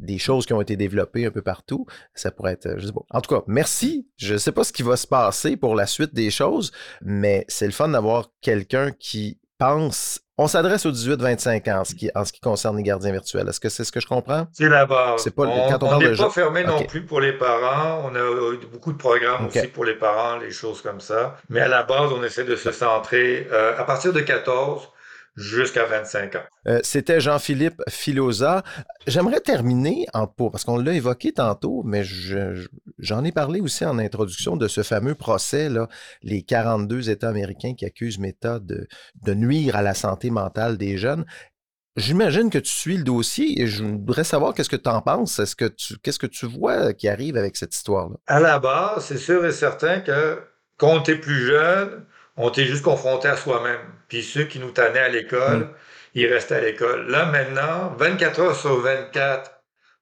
des 0.00 0.18
choses 0.18 0.46
qui 0.46 0.52
ont 0.52 0.60
été 0.60 0.76
développées 0.76 1.26
un 1.26 1.30
peu 1.30 1.42
partout. 1.42 1.86
Ça 2.14 2.30
pourrait 2.30 2.52
être, 2.52 2.74
je 2.78 2.86
sais 2.86 2.92
pas. 2.92 3.02
En 3.10 3.20
tout 3.20 3.34
cas, 3.34 3.42
merci. 3.46 4.08
Je 4.16 4.34
ne 4.34 4.38
sais 4.38 4.52
pas 4.52 4.64
ce 4.64 4.72
qui 4.72 4.82
va 4.82 4.96
se 4.96 5.06
passer 5.06 5.56
pour 5.56 5.74
la 5.74 5.86
suite 5.86 6.14
des 6.14 6.30
choses, 6.30 6.72
mais 7.02 7.44
c'est 7.48 7.66
le 7.66 7.72
fun 7.72 7.88
d'avoir 7.88 8.30
quelqu'un 8.40 8.92
qui 8.92 9.38
pense 9.58 10.20
on 10.42 10.46
s'adresse 10.46 10.86
aux 10.86 10.90
18-25 10.90 11.70
ans 11.70 11.80
en 11.80 11.84
ce, 11.84 11.94
qui, 11.94 12.10
en 12.14 12.24
ce 12.24 12.32
qui 12.32 12.40
concerne 12.40 12.78
les 12.78 12.82
gardiens 12.82 13.12
virtuels. 13.12 13.46
Est-ce 13.46 13.60
que 13.60 13.68
c'est 13.68 13.84
ce 13.84 13.92
que 13.92 14.00
je 14.00 14.06
comprends? 14.06 14.46
C'est 14.54 14.70
la 14.70 14.86
base. 14.86 15.22
C'est 15.22 15.34
pas, 15.34 15.42
on 15.42 15.98
n'est 15.98 16.16
pas 16.16 16.30
fermé 16.30 16.64
non 16.64 16.82
plus 16.84 17.04
pour 17.04 17.20
les 17.20 17.34
parents. 17.34 18.10
On 18.10 18.14
a 18.14 18.56
beaucoup 18.72 18.94
de 18.94 18.96
programmes 18.96 19.48
aussi 19.48 19.66
pour 19.66 19.84
les 19.84 19.96
parents, 19.96 20.38
les 20.38 20.50
choses 20.50 20.80
comme 20.80 21.00
ça. 21.00 21.36
Mais 21.50 21.60
à 21.60 21.68
la 21.68 21.82
base, 21.82 22.10
on 22.10 22.24
essaie 22.24 22.44
de 22.44 22.56
se 22.56 22.72
centrer 22.72 23.48
euh, 23.52 23.78
à 23.78 23.84
partir 23.84 24.14
de 24.14 24.20
14 24.20 24.88
jusqu'à 25.36 25.84
25 25.84 26.36
ans. 26.36 26.44
Euh, 26.66 26.80
c'était 26.82 27.20
Jean-Philippe 27.20 27.82
Filosa. 27.88 28.62
J'aimerais 29.06 29.40
terminer 29.40 30.06
en 30.12 30.26
parce 30.26 30.64
qu'on 30.64 30.78
l'a 30.78 30.92
évoqué 30.92 31.32
tantôt, 31.32 31.82
mais 31.84 32.02
j'en 32.98 33.24
ai 33.24 33.32
parlé 33.32 33.60
aussi 33.60 33.84
en 33.84 33.98
introduction 33.98 34.56
de 34.56 34.68
ce 34.68 34.82
fameux 34.82 35.14
procès, 35.14 35.68
là, 35.68 35.88
les 36.22 36.42
42 36.42 37.10
États 37.10 37.28
américains 37.28 37.74
qui 37.74 37.84
accusent 37.84 38.18
Meta 38.18 38.58
de, 38.58 38.86
de 39.22 39.34
nuire 39.34 39.76
à 39.76 39.82
la 39.82 39.94
santé 39.94 40.30
mentale 40.30 40.76
des 40.76 40.98
jeunes. 40.98 41.24
J'imagine 41.96 42.50
que 42.50 42.58
tu 42.58 42.70
suis 42.70 42.96
le 42.96 43.02
dossier 43.02 43.60
et 43.60 43.66
je 43.66 43.82
voudrais 43.82 44.24
savoir 44.24 44.54
qu'est-ce 44.54 44.70
que 44.70 44.76
tu 44.76 44.88
en 44.88 45.02
penses. 45.02 45.38
Est-ce 45.38 45.56
que 45.56 45.66
tu, 45.66 45.98
qu'est-ce 45.98 46.18
que 46.18 46.26
tu 46.26 46.46
vois 46.46 46.92
qui 46.92 47.08
arrive 47.08 47.36
avec 47.36 47.56
cette 47.56 47.74
histoire-là? 47.74 48.16
À 48.26 48.40
la 48.40 48.58
base, 48.58 49.04
c'est 49.06 49.18
sûr 49.18 49.44
et 49.44 49.52
certain 49.52 50.00
que 50.00 50.40
quand 50.76 51.02
tu 51.02 51.12
es 51.12 51.16
plus 51.16 51.46
jeune, 51.46 52.06
on 52.40 52.48
était 52.48 52.64
juste 52.64 52.82
confronté 52.82 53.28
à 53.28 53.36
soi-même. 53.36 53.80
Puis 54.08 54.22
ceux 54.22 54.44
qui 54.44 54.58
nous 54.58 54.70
tannaient 54.70 54.98
à 54.98 55.08
l'école, 55.08 55.58
mm. 55.58 55.74
ils 56.14 56.26
restaient 56.26 56.56
à 56.56 56.60
l'école. 56.60 57.08
Là, 57.08 57.26
maintenant, 57.26 57.94
24 57.98 58.40
heures 58.40 58.56
sur 58.56 58.80
24, 58.80 59.50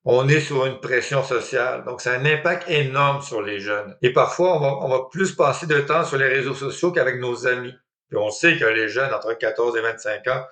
on 0.04 0.28
est 0.28 0.40
sur 0.40 0.64
une 0.64 0.80
pression 0.80 1.24
sociale. 1.24 1.84
Donc, 1.84 2.00
c'est 2.00 2.10
un 2.10 2.24
impact 2.24 2.70
énorme 2.70 3.22
sur 3.22 3.42
les 3.42 3.58
jeunes. 3.58 3.96
Et 4.02 4.12
parfois, 4.12 4.56
on 4.82 4.88
va, 4.88 5.08
plus 5.10 5.32
passer 5.34 5.66
de 5.66 5.80
temps 5.80 6.04
sur 6.04 6.16
les 6.16 6.28
réseaux 6.28 6.54
sociaux 6.54 6.92
qu'avec 6.92 7.20
nos 7.20 7.46
amis. 7.48 7.74
Puis 8.08 8.16
on 8.16 8.30
sait 8.30 8.56
que 8.56 8.64
les 8.64 8.88
jeunes 8.88 9.12
entre 9.12 9.34
14 9.34 9.76
et 9.76 9.80
25 9.80 10.26
ans, 10.28 10.44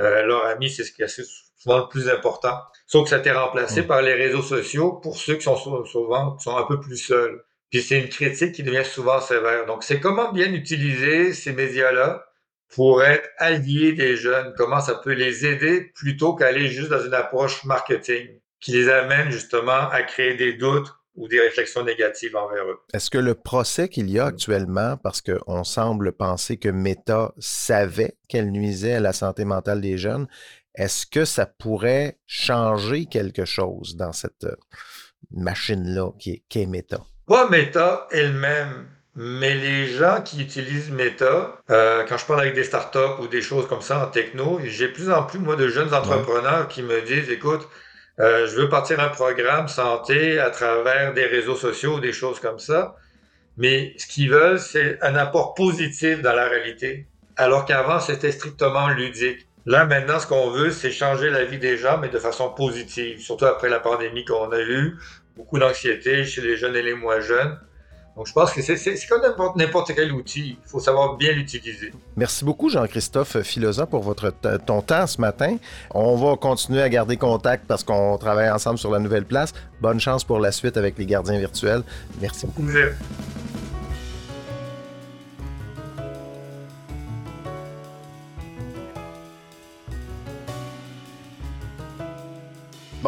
euh, 0.00 0.24
leurs 0.24 0.44
amis, 0.46 0.70
c'est 0.70 0.84
ce 0.84 0.92
qui 0.92 1.02
est 1.02 1.22
souvent 1.56 1.78
le 1.78 1.88
plus 1.88 2.10
important. 2.10 2.58
Sauf 2.86 3.04
que 3.04 3.10
ça 3.10 3.16
a 3.16 3.18
été 3.20 3.30
remplacé 3.30 3.82
mm. 3.82 3.86
par 3.86 4.02
les 4.02 4.14
réseaux 4.14 4.42
sociaux 4.42 4.94
pour 4.94 5.16
ceux 5.16 5.36
qui 5.36 5.42
sont 5.42 5.56
souvent 5.56 6.36
qui 6.36 6.42
sont 6.42 6.56
un 6.56 6.64
peu 6.64 6.80
plus 6.80 6.96
seuls. 6.96 7.44
Puis 7.70 7.82
c'est 7.82 8.00
une 8.00 8.08
critique 8.08 8.52
qui 8.52 8.62
devient 8.62 8.84
souvent 8.84 9.20
sévère. 9.20 9.66
Donc, 9.66 9.84
c'est 9.84 10.00
comment 10.00 10.32
bien 10.32 10.52
utiliser 10.52 11.32
ces 11.32 11.52
médias-là 11.52 12.24
pour 12.68 13.02
être 13.02 13.28
alliés 13.38 13.92
des 13.92 14.16
jeunes, 14.16 14.52
comment 14.56 14.80
ça 14.80 14.94
peut 14.94 15.12
les 15.12 15.46
aider 15.46 15.90
plutôt 15.94 16.34
qu'aller 16.34 16.68
juste 16.68 16.90
dans 16.90 17.04
une 17.04 17.14
approche 17.14 17.64
marketing 17.64 18.40
qui 18.60 18.72
les 18.72 18.88
amène 18.88 19.30
justement 19.30 19.88
à 19.90 20.02
créer 20.02 20.34
des 20.34 20.54
doutes 20.54 20.92
ou 21.14 21.28
des 21.28 21.40
réflexions 21.40 21.82
négatives 21.82 22.36
envers 22.36 22.64
eux? 22.64 22.78
Est-ce 22.92 23.10
que 23.10 23.18
le 23.18 23.34
procès 23.34 23.88
qu'il 23.88 24.10
y 24.10 24.18
a 24.18 24.26
actuellement, 24.26 24.96
parce 24.98 25.22
qu'on 25.22 25.64
semble 25.64 26.12
penser 26.12 26.58
que 26.58 26.68
Meta 26.68 27.32
savait 27.38 28.16
qu'elle 28.28 28.50
nuisait 28.50 28.94
à 28.94 29.00
la 29.00 29.12
santé 29.12 29.44
mentale 29.44 29.80
des 29.80 29.96
jeunes, 29.96 30.28
est-ce 30.74 31.06
que 31.06 31.24
ça 31.24 31.46
pourrait 31.46 32.18
changer 32.26 33.06
quelque 33.06 33.44
chose 33.44 33.96
dans 33.96 34.12
cette 34.12 34.44
euh, 34.44 34.54
machine-là 35.30 36.12
qui 36.18 36.30
est, 36.32 36.42
qui 36.48 36.60
est 36.60 36.66
Meta? 36.66 37.00
Pas 37.28 37.46
Meta 37.50 38.08
elle-même, 38.10 38.86
mais 39.14 39.54
les 39.54 39.86
gens 39.86 40.22
qui 40.22 40.40
utilisent 40.40 40.90
Meta, 40.90 41.60
euh, 41.70 42.02
quand 42.08 42.16
je 42.16 42.24
parle 42.24 42.40
avec 42.40 42.54
des 42.54 42.64
startups 42.64 43.20
ou 43.20 43.26
des 43.26 43.42
choses 43.42 43.68
comme 43.68 43.82
ça 43.82 44.02
en 44.02 44.06
techno, 44.06 44.58
j'ai 44.64 44.88
plus 44.88 45.10
en 45.10 45.24
plus, 45.24 45.38
moi, 45.38 45.54
de 45.54 45.68
jeunes 45.68 45.92
entrepreneurs 45.92 46.68
qui 46.68 46.82
me 46.82 47.02
disent, 47.02 47.28
écoute, 47.28 47.68
euh, 48.18 48.46
je 48.46 48.56
veux 48.56 48.70
partir 48.70 48.98
un 49.00 49.10
programme 49.10 49.68
santé 49.68 50.38
à 50.38 50.48
travers 50.48 51.12
des 51.12 51.26
réseaux 51.26 51.54
sociaux 51.54 51.96
ou 51.96 52.00
des 52.00 52.14
choses 52.14 52.40
comme 52.40 52.58
ça. 52.58 52.96
Mais 53.58 53.92
ce 53.98 54.06
qu'ils 54.06 54.30
veulent, 54.30 54.58
c'est 54.58 54.98
un 55.02 55.14
apport 55.14 55.52
positif 55.52 56.22
dans 56.22 56.32
la 56.32 56.48
réalité. 56.48 57.06
Alors 57.36 57.66
qu'avant, 57.66 58.00
c'était 58.00 58.32
strictement 58.32 58.88
ludique. 58.88 59.46
Là, 59.66 59.84
maintenant, 59.84 60.18
ce 60.18 60.26
qu'on 60.26 60.50
veut, 60.50 60.70
c'est 60.70 60.90
changer 60.90 61.28
la 61.28 61.44
vie 61.44 61.58
des 61.58 61.76
gens, 61.76 61.98
mais 61.98 62.08
de 62.08 62.18
façon 62.18 62.48
positive. 62.48 63.20
Surtout 63.20 63.44
après 63.44 63.68
la 63.68 63.80
pandémie 63.80 64.24
qu'on 64.24 64.50
a 64.50 64.60
eue, 64.60 64.96
beaucoup 65.38 65.58
d'anxiété 65.58 66.24
chez 66.24 66.42
les 66.42 66.56
jeunes 66.56 66.76
et 66.76 66.82
les 66.82 66.94
moins 66.94 67.20
jeunes. 67.20 67.56
Donc, 68.16 68.26
je 68.26 68.32
pense 68.32 68.52
que 68.52 68.60
c'est 68.60 68.96
comme 69.08 69.22
n'importe 69.54 69.92
quel 69.94 70.12
outil. 70.12 70.58
Il 70.60 70.68
faut 70.68 70.80
savoir 70.80 71.16
bien 71.16 71.30
l'utiliser. 71.30 71.92
Merci 72.16 72.44
beaucoup, 72.44 72.68
Jean-Christophe 72.68 73.42
Philosophe, 73.42 73.90
pour 73.90 74.02
votre 74.02 74.34
ton 74.66 74.82
temps 74.82 75.06
ce 75.06 75.20
matin. 75.20 75.56
On 75.94 76.16
va 76.16 76.36
continuer 76.36 76.82
à 76.82 76.88
garder 76.88 77.16
contact 77.16 77.64
parce 77.68 77.84
qu'on 77.84 78.18
travaille 78.18 78.50
ensemble 78.50 78.78
sur 78.78 78.90
la 78.90 78.98
nouvelle 78.98 79.24
place. 79.24 79.52
Bonne 79.80 80.00
chance 80.00 80.24
pour 80.24 80.40
la 80.40 80.50
suite 80.50 80.76
avec 80.76 80.98
les 80.98 81.06
gardiens 81.06 81.38
virtuels. 81.38 81.84
Merci 82.20 82.46
beaucoup. 82.46 82.68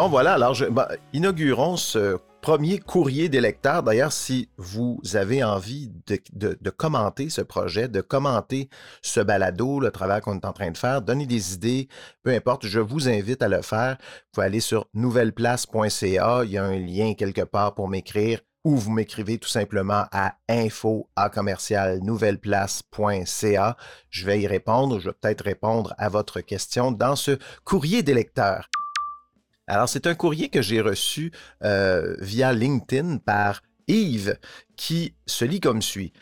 Bon, 0.00 0.08
voilà, 0.08 0.32
alors 0.32 0.56
bah, 0.70 0.88
inaugurons 1.12 1.76
ce 1.76 2.16
premier 2.40 2.78
courrier 2.78 3.28
des 3.28 3.42
lecteurs. 3.42 3.82
D'ailleurs, 3.82 4.12
si 4.12 4.48
vous 4.56 4.98
avez 5.12 5.44
envie 5.44 5.92
de, 6.06 6.70
commenter 6.70 7.28
ce 7.28 7.42
projet, 7.42 7.86
de 7.86 8.00
commenter 8.00 8.70
ce 9.02 9.20
balado, 9.20 9.78
le 9.78 9.90
travail 9.90 10.22
qu'on 10.22 10.36
est 10.36 10.46
en 10.46 10.54
train 10.54 10.70
de 10.70 10.78
faire, 10.78 11.02
donner 11.02 11.26
des 11.26 11.52
idées, 11.52 11.88
peu 12.22 12.30
importe, 12.30 12.64
je 12.64 12.80
vous 12.80 13.10
invite 13.10 13.42
à 13.42 13.48
le 13.48 13.60
faire. 13.60 13.98
Vous 14.00 14.28
pouvez 14.32 14.46
aller 14.46 14.60
sur 14.60 14.86
nouvelleplace.ca, 14.94 16.44
il 16.44 16.50
y 16.50 16.56
a 16.56 16.64
un 16.64 16.78
lien 16.78 17.12
quelque 17.12 17.42
part 17.42 17.74
pour 17.74 17.86
m'écrire. 17.86 18.40
ou 18.64 18.76
vous 18.76 18.92
m'écrivez 18.92 19.36
tout 19.36 19.50
simplement 19.50 20.06
à 20.12 20.32
info 20.48 21.10
à. 21.14 21.30
Je 24.08 24.26
vais 24.26 24.40
y 24.40 24.46
répondre. 24.46 24.98
Je 24.98 25.10
vais 25.10 25.14
peut-être 25.20 25.44
répondre 25.44 25.94
à 25.98 26.08
votre 26.08 26.40
question 26.40 26.90
dans 26.90 27.16
ce 27.16 27.38
courrier 27.64 28.02
des 28.02 28.14
lecteurs. 28.14 28.66
Alors, 29.70 29.88
c'est 29.88 30.08
un 30.08 30.16
courrier 30.16 30.48
que 30.48 30.62
j'ai 30.62 30.80
reçu 30.80 31.30
euh, 31.62 32.16
via 32.18 32.52
LinkedIn 32.52 33.18
par 33.18 33.62
Yves 33.86 34.36
qui 34.74 35.14
se 35.26 35.44
lit 35.44 35.60
comme 35.60 35.80
suit. 35.80 36.12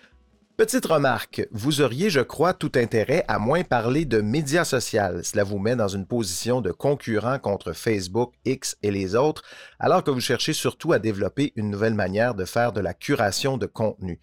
Petite 0.59 0.85
remarque, 0.85 1.49
vous 1.51 1.81
auriez, 1.81 2.11
je 2.11 2.21
crois, 2.21 2.53
tout 2.53 2.73
intérêt 2.75 3.25
à 3.27 3.39
moins 3.39 3.65
parler 3.65 4.05
de 4.05 4.21
médias 4.21 4.67
sociaux. 4.67 5.23
Cela 5.23 5.45
vous 5.45 5.59
met 5.59 5.77
dans 5.77 5.89
une 5.89 6.05
position 6.05 6.61
de 6.61 6.73
concurrent 6.73 7.39
contre 7.39 7.73
Facebook, 7.73 8.35
X 8.45 8.77
et 8.83 8.91
les 8.91 9.15
autres, 9.15 9.43
alors 9.79 10.05
que 10.05 10.11
vous 10.11 10.21
cherchez 10.21 10.53
surtout 10.53 10.93
à 10.93 10.99
développer 10.99 11.55
une 11.57 11.71
nouvelle 11.71 11.95
manière 11.95 12.35
de 12.35 12.45
faire 12.45 12.75
de 12.75 12.81
la 12.81 12.93
curation 12.93 13.57
de 13.57 13.65
contenu. 13.65 14.21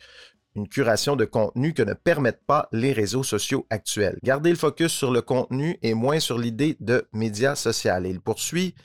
Une 0.55 0.69
curation 0.69 1.15
de 1.15 1.25
contenu 1.25 1.73
que 1.73 1.83
ne 1.83 1.93
permettent 1.93 2.45
pas 2.45 2.69
les 2.71 2.93
réseaux 2.93 3.23
sociaux 3.23 3.65
actuels. 3.71 4.19
Gardez 4.23 4.51
le 4.51 4.55
focus 4.55 4.93
sur 4.93 5.11
le 5.11 5.21
contenu 5.21 5.79
et 5.81 5.95
moins 5.95 6.19
sur 6.19 6.37
l'idée 6.37 6.77
de 6.79 7.07
médias 7.11 7.55
sociaux. 7.55 7.91
Et 8.05 8.09
il 8.09 8.21
poursuit. 8.21 8.75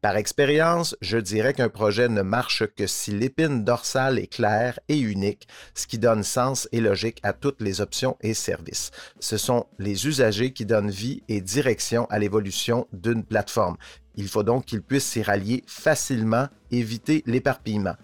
Par 0.00 0.16
expérience, 0.16 0.96
je 1.00 1.18
dirais 1.18 1.54
qu'un 1.54 1.68
projet 1.68 2.08
ne 2.08 2.22
marche 2.22 2.64
que 2.76 2.86
si 2.86 3.10
l'épine 3.10 3.64
dorsale 3.64 4.20
est 4.20 4.28
claire 4.28 4.78
et 4.88 4.96
unique, 4.96 5.48
ce 5.74 5.88
qui 5.88 5.98
donne 5.98 6.22
sens 6.22 6.68
et 6.70 6.80
logique 6.80 7.18
à 7.24 7.32
toutes 7.32 7.60
les 7.60 7.80
options 7.80 8.16
et 8.20 8.32
services. 8.32 8.92
Ce 9.18 9.36
sont 9.36 9.66
les 9.80 10.06
usagers 10.06 10.52
qui 10.52 10.66
donnent 10.66 10.90
vie 10.90 11.24
et 11.28 11.40
direction 11.40 12.06
à 12.10 12.20
l'évolution 12.20 12.86
d'une 12.92 13.24
plateforme. 13.24 13.76
Il 14.14 14.28
faut 14.28 14.44
donc 14.44 14.66
qu'ils 14.66 14.82
puissent 14.82 15.06
s'y 15.06 15.22
rallier 15.22 15.64
facilement, 15.66 16.46
éviter 16.70 17.24
l'éparpillement. 17.26 17.96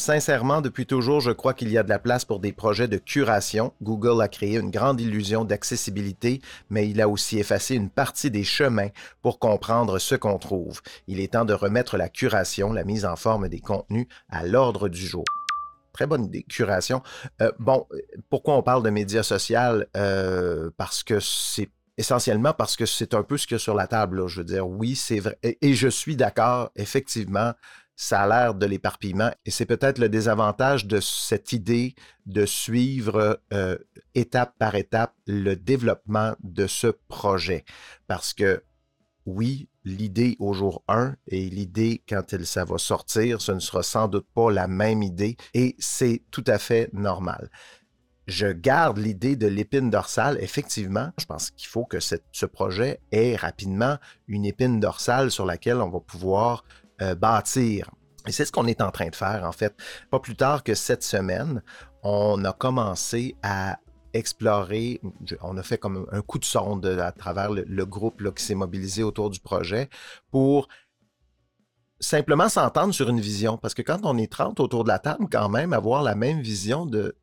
Sincèrement, 0.00 0.62
depuis 0.62 0.86
toujours, 0.86 1.20
je 1.20 1.30
crois 1.30 1.52
qu'il 1.52 1.70
y 1.70 1.76
a 1.76 1.82
de 1.82 1.90
la 1.90 1.98
place 1.98 2.24
pour 2.24 2.40
des 2.40 2.54
projets 2.54 2.88
de 2.88 2.96
curation. 2.96 3.74
Google 3.82 4.22
a 4.22 4.28
créé 4.28 4.56
une 4.56 4.70
grande 4.70 4.98
illusion 4.98 5.44
d'accessibilité, 5.44 6.40
mais 6.70 6.88
il 6.88 7.02
a 7.02 7.08
aussi 7.10 7.38
effacé 7.38 7.74
une 7.74 7.90
partie 7.90 8.30
des 8.30 8.42
chemins 8.42 8.88
pour 9.20 9.38
comprendre 9.38 9.98
ce 9.98 10.14
qu'on 10.14 10.38
trouve. 10.38 10.80
Il 11.06 11.20
est 11.20 11.34
temps 11.34 11.44
de 11.44 11.52
remettre 11.52 11.98
la 11.98 12.08
curation, 12.08 12.72
la 12.72 12.84
mise 12.84 13.04
en 13.04 13.14
forme 13.14 13.50
des 13.50 13.60
contenus, 13.60 14.06
à 14.30 14.46
l'ordre 14.46 14.88
du 14.88 15.06
jour. 15.06 15.24
Très 15.92 16.06
bonne 16.06 16.24
idée, 16.24 16.44
curation. 16.44 17.02
Euh, 17.42 17.52
bon, 17.58 17.86
pourquoi 18.30 18.56
on 18.56 18.62
parle 18.62 18.82
de 18.82 18.88
médias 18.88 19.22
sociaux? 19.22 19.84
Euh, 19.98 20.70
parce 20.78 21.02
que 21.02 21.20
c'est 21.20 21.68
essentiellement 21.98 22.54
parce 22.54 22.74
que 22.74 22.86
c'est 22.86 23.12
un 23.12 23.22
peu 23.22 23.36
ce 23.36 23.46
qu'il 23.46 23.56
y 23.56 23.56
a 23.56 23.58
sur 23.58 23.74
la 23.74 23.86
table. 23.86 24.26
Je 24.28 24.38
veux 24.38 24.46
dire, 24.46 24.66
oui, 24.66 24.96
c'est 24.96 25.20
vrai. 25.20 25.36
et 25.42 25.74
je 25.74 25.88
suis 25.88 26.16
d'accord, 26.16 26.70
effectivement, 26.74 27.52
ça 28.00 28.22
a 28.22 28.26
l'air 28.26 28.54
de 28.54 28.64
l'éparpillement. 28.64 29.30
Et 29.44 29.50
c'est 29.50 29.66
peut-être 29.66 29.98
le 29.98 30.08
désavantage 30.08 30.86
de 30.86 31.00
cette 31.00 31.52
idée 31.52 31.94
de 32.24 32.46
suivre 32.46 33.42
euh, 33.52 33.76
étape 34.14 34.54
par 34.58 34.74
étape 34.74 35.14
le 35.26 35.54
développement 35.54 36.34
de 36.42 36.66
ce 36.66 36.86
projet. 36.86 37.66
Parce 38.06 38.32
que 38.32 38.64
oui, 39.26 39.68
l'idée 39.84 40.36
au 40.38 40.54
jour 40.54 40.82
1 40.88 41.14
et 41.28 41.50
l'idée 41.50 42.02
quand 42.08 42.32
elle, 42.32 42.46
ça 42.46 42.64
va 42.64 42.78
sortir, 42.78 43.42
ce 43.42 43.52
ne 43.52 43.60
sera 43.60 43.82
sans 43.82 44.08
doute 44.08 44.26
pas 44.34 44.50
la 44.50 44.66
même 44.66 45.02
idée 45.02 45.36
et 45.52 45.76
c'est 45.78 46.22
tout 46.30 46.44
à 46.46 46.58
fait 46.58 46.88
normal. 46.94 47.50
Je 48.26 48.46
garde 48.46 48.96
l'idée 48.96 49.36
de 49.36 49.46
l'épine 49.46 49.90
dorsale. 49.90 50.38
Effectivement, 50.40 51.10
je 51.18 51.26
pense 51.26 51.50
qu'il 51.50 51.68
faut 51.68 51.84
que 51.84 51.98
ce 52.00 52.46
projet 52.46 53.00
ait 53.12 53.36
rapidement 53.36 53.98
une 54.26 54.46
épine 54.46 54.80
dorsale 54.80 55.30
sur 55.30 55.44
laquelle 55.44 55.78
on 55.78 55.90
va 55.90 56.00
pouvoir 56.00 56.64
euh, 57.02 57.14
bâtir. 57.14 57.90
Et 58.26 58.32
c'est 58.32 58.44
ce 58.44 58.52
qu'on 58.52 58.66
est 58.66 58.82
en 58.82 58.90
train 58.90 59.08
de 59.08 59.16
faire, 59.16 59.44
en 59.44 59.52
fait. 59.52 59.74
Pas 60.10 60.20
plus 60.20 60.36
tard 60.36 60.62
que 60.62 60.74
cette 60.74 61.02
semaine, 61.02 61.62
on 62.02 62.44
a 62.44 62.52
commencé 62.52 63.36
à 63.42 63.78
explorer, 64.12 65.00
on 65.42 65.56
a 65.56 65.62
fait 65.62 65.78
comme 65.78 66.06
un 66.10 66.20
coup 66.20 66.38
de 66.38 66.44
sonde 66.44 66.84
à 66.84 67.12
travers 67.12 67.50
le, 67.52 67.86
groupe 67.86 68.22
qui 68.34 68.44
s'est 68.44 68.54
mobilisé 68.54 69.02
autour 69.02 69.30
du 69.30 69.40
projet 69.40 69.88
pour 70.30 70.68
simplement 72.00 72.48
s'entendre 72.48 72.94
sur 72.94 73.08
une 73.08 73.20
vision. 73.20 73.58
Parce 73.58 73.74
que 73.74 73.82
quand 73.82 74.00
on 74.04 74.16
est 74.16 74.30
30 74.30 74.58
autour 74.60 74.84
de 74.84 74.88
la 74.88 74.98
table, 74.98 75.26
quand 75.30 75.48
même, 75.48 75.72
avoir 75.72 76.02
la 76.02 76.14
même 76.14 76.40
vision 76.40 76.86
de 76.86 77.16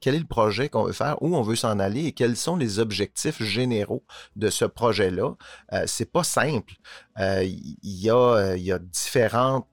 quel 0.00 0.16
est 0.16 0.20
le 0.20 0.26
projet 0.26 0.68
qu'on 0.68 0.84
veut 0.84 0.92
faire, 0.92 1.22
où 1.22 1.36
on 1.36 1.42
veut 1.42 1.56
s'en 1.56 1.78
aller 1.78 2.06
et 2.06 2.12
quels 2.12 2.36
sont 2.36 2.56
les 2.56 2.78
objectifs 2.78 3.42
généraux 3.42 4.04
de 4.36 4.50
ce 4.50 4.64
projet-là, 4.64 5.34
euh, 5.72 5.84
c'est 5.86 6.10
pas 6.10 6.24
simple. 6.24 6.74
Euh, 7.20 7.44
il 7.44 7.76
y, 7.82 8.10
a, 8.10 8.56
y 8.56 8.72
a 8.72 8.78
différentes 8.78 9.66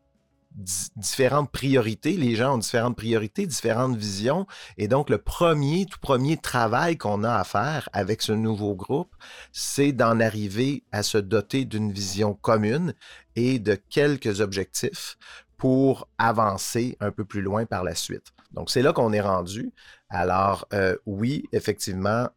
différentes 0.56 1.52
priorités. 1.52 2.18
Les 2.18 2.36
gens 2.36 2.56
ont 2.56 2.58
différentes 2.58 2.96
priorités, 2.96 3.46
différentes 3.46 3.96
visions. 3.96 4.46
Et 4.78 4.88
donc, 4.88 5.10
le 5.10 5.18
premier, 5.18 5.86
tout 5.86 6.00
premier 6.00 6.38
travail 6.38 6.98
qu'on 6.98 7.24
a 7.24 7.34
à 7.34 7.44
faire 7.44 7.90
avec 7.94 8.22
ce 8.22 8.32
nouveau 8.32 8.76
groupe, 8.76 9.14
c'est 9.52 9.92
d'en 9.92 10.20
arriver 10.20 10.84
à 10.92 11.04
se 11.04 11.18
doter 11.18 11.66
d'une 11.66 11.92
vision 11.92 12.34
commune 12.34 12.94
et 13.36 13.60
de 13.60 13.76
quelques 13.76 14.42
objectifs 14.42 15.18
pour 15.58 16.08
avancer 16.18 16.98
un 17.00 17.12
peu 17.12 17.24
plus 17.24 17.42
loin 17.42 17.66
par 17.66 17.84
la 17.84 17.96
suite. 17.96 18.34
Donc, 18.52 18.70
c'est 18.70 18.82
là 18.82 18.94
qu'on 18.94 19.14
est 19.14 19.22
rendu. 19.22 19.72
Alors, 20.10 20.68
euh, 20.74 20.96
oui, 21.06 21.44
effectivement, 21.52 22.28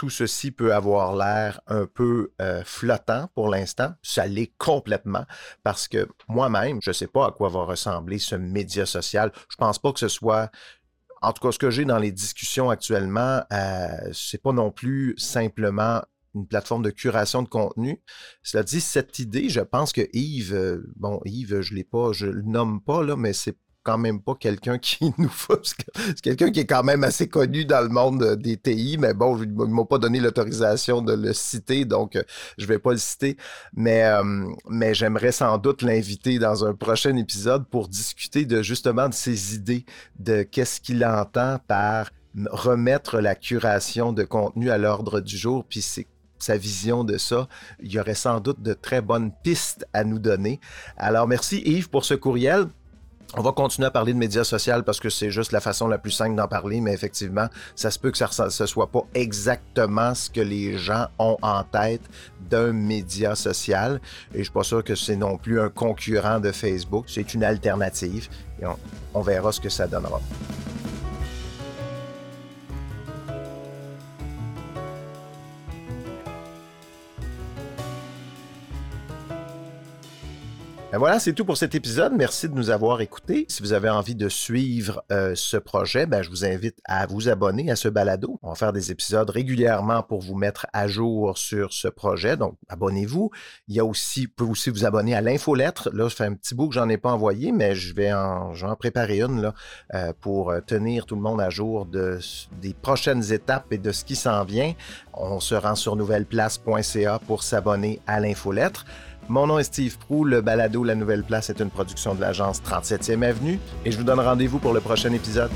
tout 0.00 0.08
ceci 0.08 0.50
peut 0.50 0.72
avoir 0.72 1.14
l'air 1.14 1.60
un 1.66 1.84
peu 1.84 2.32
euh, 2.40 2.62
flottant 2.64 3.28
pour 3.34 3.50
l'instant. 3.50 3.92
Ça 4.02 4.26
l'est 4.26 4.50
complètement 4.56 5.26
parce 5.62 5.88
que 5.88 6.08
moi-même, 6.26 6.78
je 6.80 6.88
ne 6.88 6.94
sais 6.94 7.06
pas 7.06 7.26
à 7.26 7.32
quoi 7.32 7.50
va 7.50 7.64
ressembler 7.64 8.18
ce 8.18 8.34
média 8.34 8.86
social. 8.86 9.30
Je 9.34 9.56
ne 9.56 9.66
pense 9.66 9.78
pas 9.78 9.92
que 9.92 9.98
ce 9.98 10.08
soit 10.08 10.50
en 11.20 11.34
tout 11.34 11.46
cas, 11.46 11.52
ce 11.52 11.58
que 11.58 11.68
j'ai 11.68 11.84
dans 11.84 11.98
les 11.98 12.12
discussions 12.12 12.70
actuellement, 12.70 13.42
euh, 13.52 13.88
c'est 14.14 14.40
pas 14.40 14.52
non 14.52 14.70
plus 14.70 15.12
simplement 15.18 16.00
une 16.34 16.46
plateforme 16.46 16.82
de 16.82 16.88
curation 16.88 17.42
de 17.42 17.48
contenu. 17.48 18.00
Cela 18.42 18.62
dit, 18.62 18.80
cette 18.80 19.18
idée, 19.18 19.50
je 19.50 19.60
pense 19.60 19.92
que 19.92 20.08
Yves, 20.14 20.54
euh, 20.54 20.82
bon, 20.96 21.20
Yves, 21.26 21.60
je 21.60 21.74
l'ai 21.74 21.84
pas, 21.84 22.12
je 22.12 22.24
le 22.24 22.40
nomme 22.40 22.80
pas 22.80 23.02
là, 23.02 23.16
mais 23.16 23.34
c'est 23.34 23.58
quand 23.90 23.98
même 23.98 24.20
pas 24.20 24.34
quelqu'un 24.36 24.78
qui 24.78 25.12
nous 25.18 25.30
C'est 25.64 26.20
quelqu'un 26.22 26.50
qui 26.50 26.60
est 26.60 26.66
quand 26.66 26.84
même 26.84 27.02
assez 27.02 27.28
connu 27.28 27.64
dans 27.64 27.80
le 27.80 27.88
monde 27.88 28.22
euh, 28.22 28.36
des 28.36 28.56
TI, 28.56 28.96
mais 28.98 29.14
bon, 29.14 29.36
ils 29.42 29.52
ne 29.52 29.64
m'ont 29.64 29.84
pas 29.84 29.98
donné 29.98 30.20
l'autorisation 30.20 31.02
de 31.02 31.12
le 31.12 31.32
citer, 31.32 31.84
donc 31.84 32.14
euh, 32.14 32.22
je 32.56 32.66
vais 32.66 32.78
pas 32.78 32.92
le 32.92 32.98
citer. 32.98 33.36
Mais, 33.74 34.04
euh, 34.04 34.44
mais 34.68 34.94
j'aimerais 34.94 35.32
sans 35.32 35.58
doute 35.58 35.82
l'inviter 35.82 36.38
dans 36.38 36.64
un 36.64 36.74
prochain 36.74 37.16
épisode 37.16 37.66
pour 37.66 37.88
discuter 37.88 38.44
de 38.44 38.62
justement 38.62 39.08
de 39.08 39.14
ses 39.14 39.56
idées, 39.56 39.84
de 40.20 40.42
qu'est-ce 40.42 40.80
qu'il 40.80 41.04
entend 41.04 41.58
par 41.66 42.10
remettre 42.50 43.18
la 43.18 43.34
curation 43.34 44.12
de 44.12 44.22
contenu 44.22 44.70
à 44.70 44.78
l'ordre 44.78 45.18
du 45.18 45.36
jour, 45.36 45.64
puis 45.68 45.82
c'est 45.82 46.06
sa 46.38 46.56
vision 46.56 47.02
de 47.02 47.18
ça. 47.18 47.48
Il 47.82 47.92
y 47.92 47.98
aurait 47.98 48.14
sans 48.14 48.38
doute 48.38 48.62
de 48.62 48.72
très 48.72 49.00
bonnes 49.02 49.32
pistes 49.42 49.84
à 49.92 50.04
nous 50.04 50.20
donner. 50.20 50.60
Alors 50.96 51.26
merci 51.26 51.60
Yves 51.66 51.90
pour 51.90 52.04
ce 52.04 52.14
courriel. 52.14 52.68
On 53.36 53.42
va 53.42 53.52
continuer 53.52 53.86
à 53.86 53.90
parler 53.92 54.12
de 54.12 54.18
médias 54.18 54.42
sociaux 54.42 54.82
parce 54.84 54.98
que 54.98 55.08
c'est 55.08 55.30
juste 55.30 55.52
la 55.52 55.60
façon 55.60 55.86
la 55.86 55.98
plus 55.98 56.10
simple 56.10 56.34
d'en 56.34 56.48
parler, 56.48 56.80
mais 56.80 56.92
effectivement, 56.92 57.46
ça 57.76 57.92
se 57.92 57.98
peut 57.98 58.10
que 58.10 58.18
ça 58.18 58.28
ne 58.44 58.66
soit 58.66 58.90
pas 58.90 59.02
exactement 59.14 60.14
ce 60.16 60.28
que 60.28 60.40
les 60.40 60.76
gens 60.78 61.06
ont 61.18 61.36
en 61.40 61.62
tête 61.62 62.02
d'un 62.50 62.72
média 62.72 63.36
social. 63.36 64.00
Et 64.34 64.38
je 64.38 64.44
suis 64.44 64.52
pas 64.52 64.64
sûr 64.64 64.82
que 64.82 64.96
c'est 64.96 65.16
non 65.16 65.36
plus 65.36 65.60
un 65.60 65.68
concurrent 65.68 66.40
de 66.40 66.50
Facebook. 66.50 67.04
C'est 67.06 67.32
une 67.32 67.44
alternative 67.44 68.28
et 68.60 68.64
on 69.14 69.20
verra 69.20 69.52
ce 69.52 69.60
que 69.60 69.68
ça 69.68 69.86
donnera. 69.86 70.20
Ben 80.92 80.98
voilà, 80.98 81.20
c'est 81.20 81.34
tout 81.34 81.44
pour 81.44 81.56
cet 81.56 81.76
épisode. 81.76 82.14
Merci 82.16 82.48
de 82.48 82.54
nous 82.54 82.68
avoir 82.68 83.00
écoutés. 83.00 83.46
Si 83.48 83.62
vous 83.62 83.72
avez 83.72 83.88
envie 83.88 84.16
de 84.16 84.28
suivre 84.28 85.04
euh, 85.12 85.36
ce 85.36 85.56
projet, 85.56 86.04
ben, 86.04 86.20
je 86.20 86.28
vous 86.28 86.44
invite 86.44 86.78
à 86.84 87.06
vous 87.06 87.28
abonner 87.28 87.70
à 87.70 87.76
ce 87.76 87.86
balado. 87.86 88.40
On 88.42 88.48
va 88.48 88.54
faire 88.56 88.72
des 88.72 88.90
épisodes 88.90 89.30
régulièrement 89.30 90.02
pour 90.02 90.20
vous 90.20 90.34
mettre 90.34 90.66
à 90.72 90.88
jour 90.88 91.38
sur 91.38 91.72
ce 91.72 91.86
projet. 91.86 92.36
Donc, 92.36 92.56
abonnez-vous. 92.68 93.30
Il 93.68 93.76
y 93.76 93.78
a 93.78 93.84
aussi, 93.84 94.26
vous 94.26 94.32
pouvez 94.36 94.50
aussi 94.50 94.70
vous 94.70 94.84
abonner 94.84 95.14
à 95.14 95.20
l'infolettre. 95.20 95.90
Là, 95.92 96.08
je 96.08 96.16
fais 96.16 96.24
un 96.24 96.34
petit 96.34 96.56
bout 96.56 96.68
que 96.68 96.74
j'en 96.74 96.88
ai 96.88 96.96
pas 96.96 97.12
envoyé, 97.12 97.52
mais 97.52 97.76
je 97.76 97.94
vais 97.94 98.12
en, 98.12 98.52
je 98.52 98.66
préparer 98.74 99.20
une 99.20 99.42
là, 99.42 99.54
euh, 99.94 100.12
pour 100.20 100.50
euh, 100.50 100.58
tenir 100.60 101.06
tout 101.06 101.14
le 101.14 101.22
monde 101.22 101.40
à 101.40 101.50
jour 101.50 101.86
de, 101.86 102.18
des 102.60 102.74
prochaines 102.74 103.32
étapes 103.32 103.72
et 103.72 103.78
de 103.78 103.92
ce 103.92 104.04
qui 104.04 104.16
s'en 104.16 104.42
vient. 104.42 104.74
On 105.14 105.38
se 105.38 105.54
rend 105.54 105.76
sur 105.76 105.94
nouvelleplace.ca 105.94 107.20
pour 107.28 107.44
s'abonner 107.44 108.00
à 108.08 108.18
l'infolettre. 108.18 108.84
Mon 109.30 109.46
nom 109.46 109.60
est 109.60 109.62
Steve 109.62 109.96
Prou. 109.96 110.24
Le 110.24 110.40
balado 110.40 110.82
La 110.82 110.96
Nouvelle 110.96 111.22
Place 111.22 111.50
est 111.50 111.60
une 111.60 111.70
production 111.70 112.16
de 112.16 112.20
l'agence 112.20 112.60
37e 112.62 113.22
Avenue 113.22 113.60
et 113.84 113.92
je 113.92 113.96
vous 113.96 114.02
donne 114.02 114.18
rendez-vous 114.18 114.58
pour 114.58 114.72
le 114.72 114.80
prochain 114.80 115.12
épisode. 115.12 115.52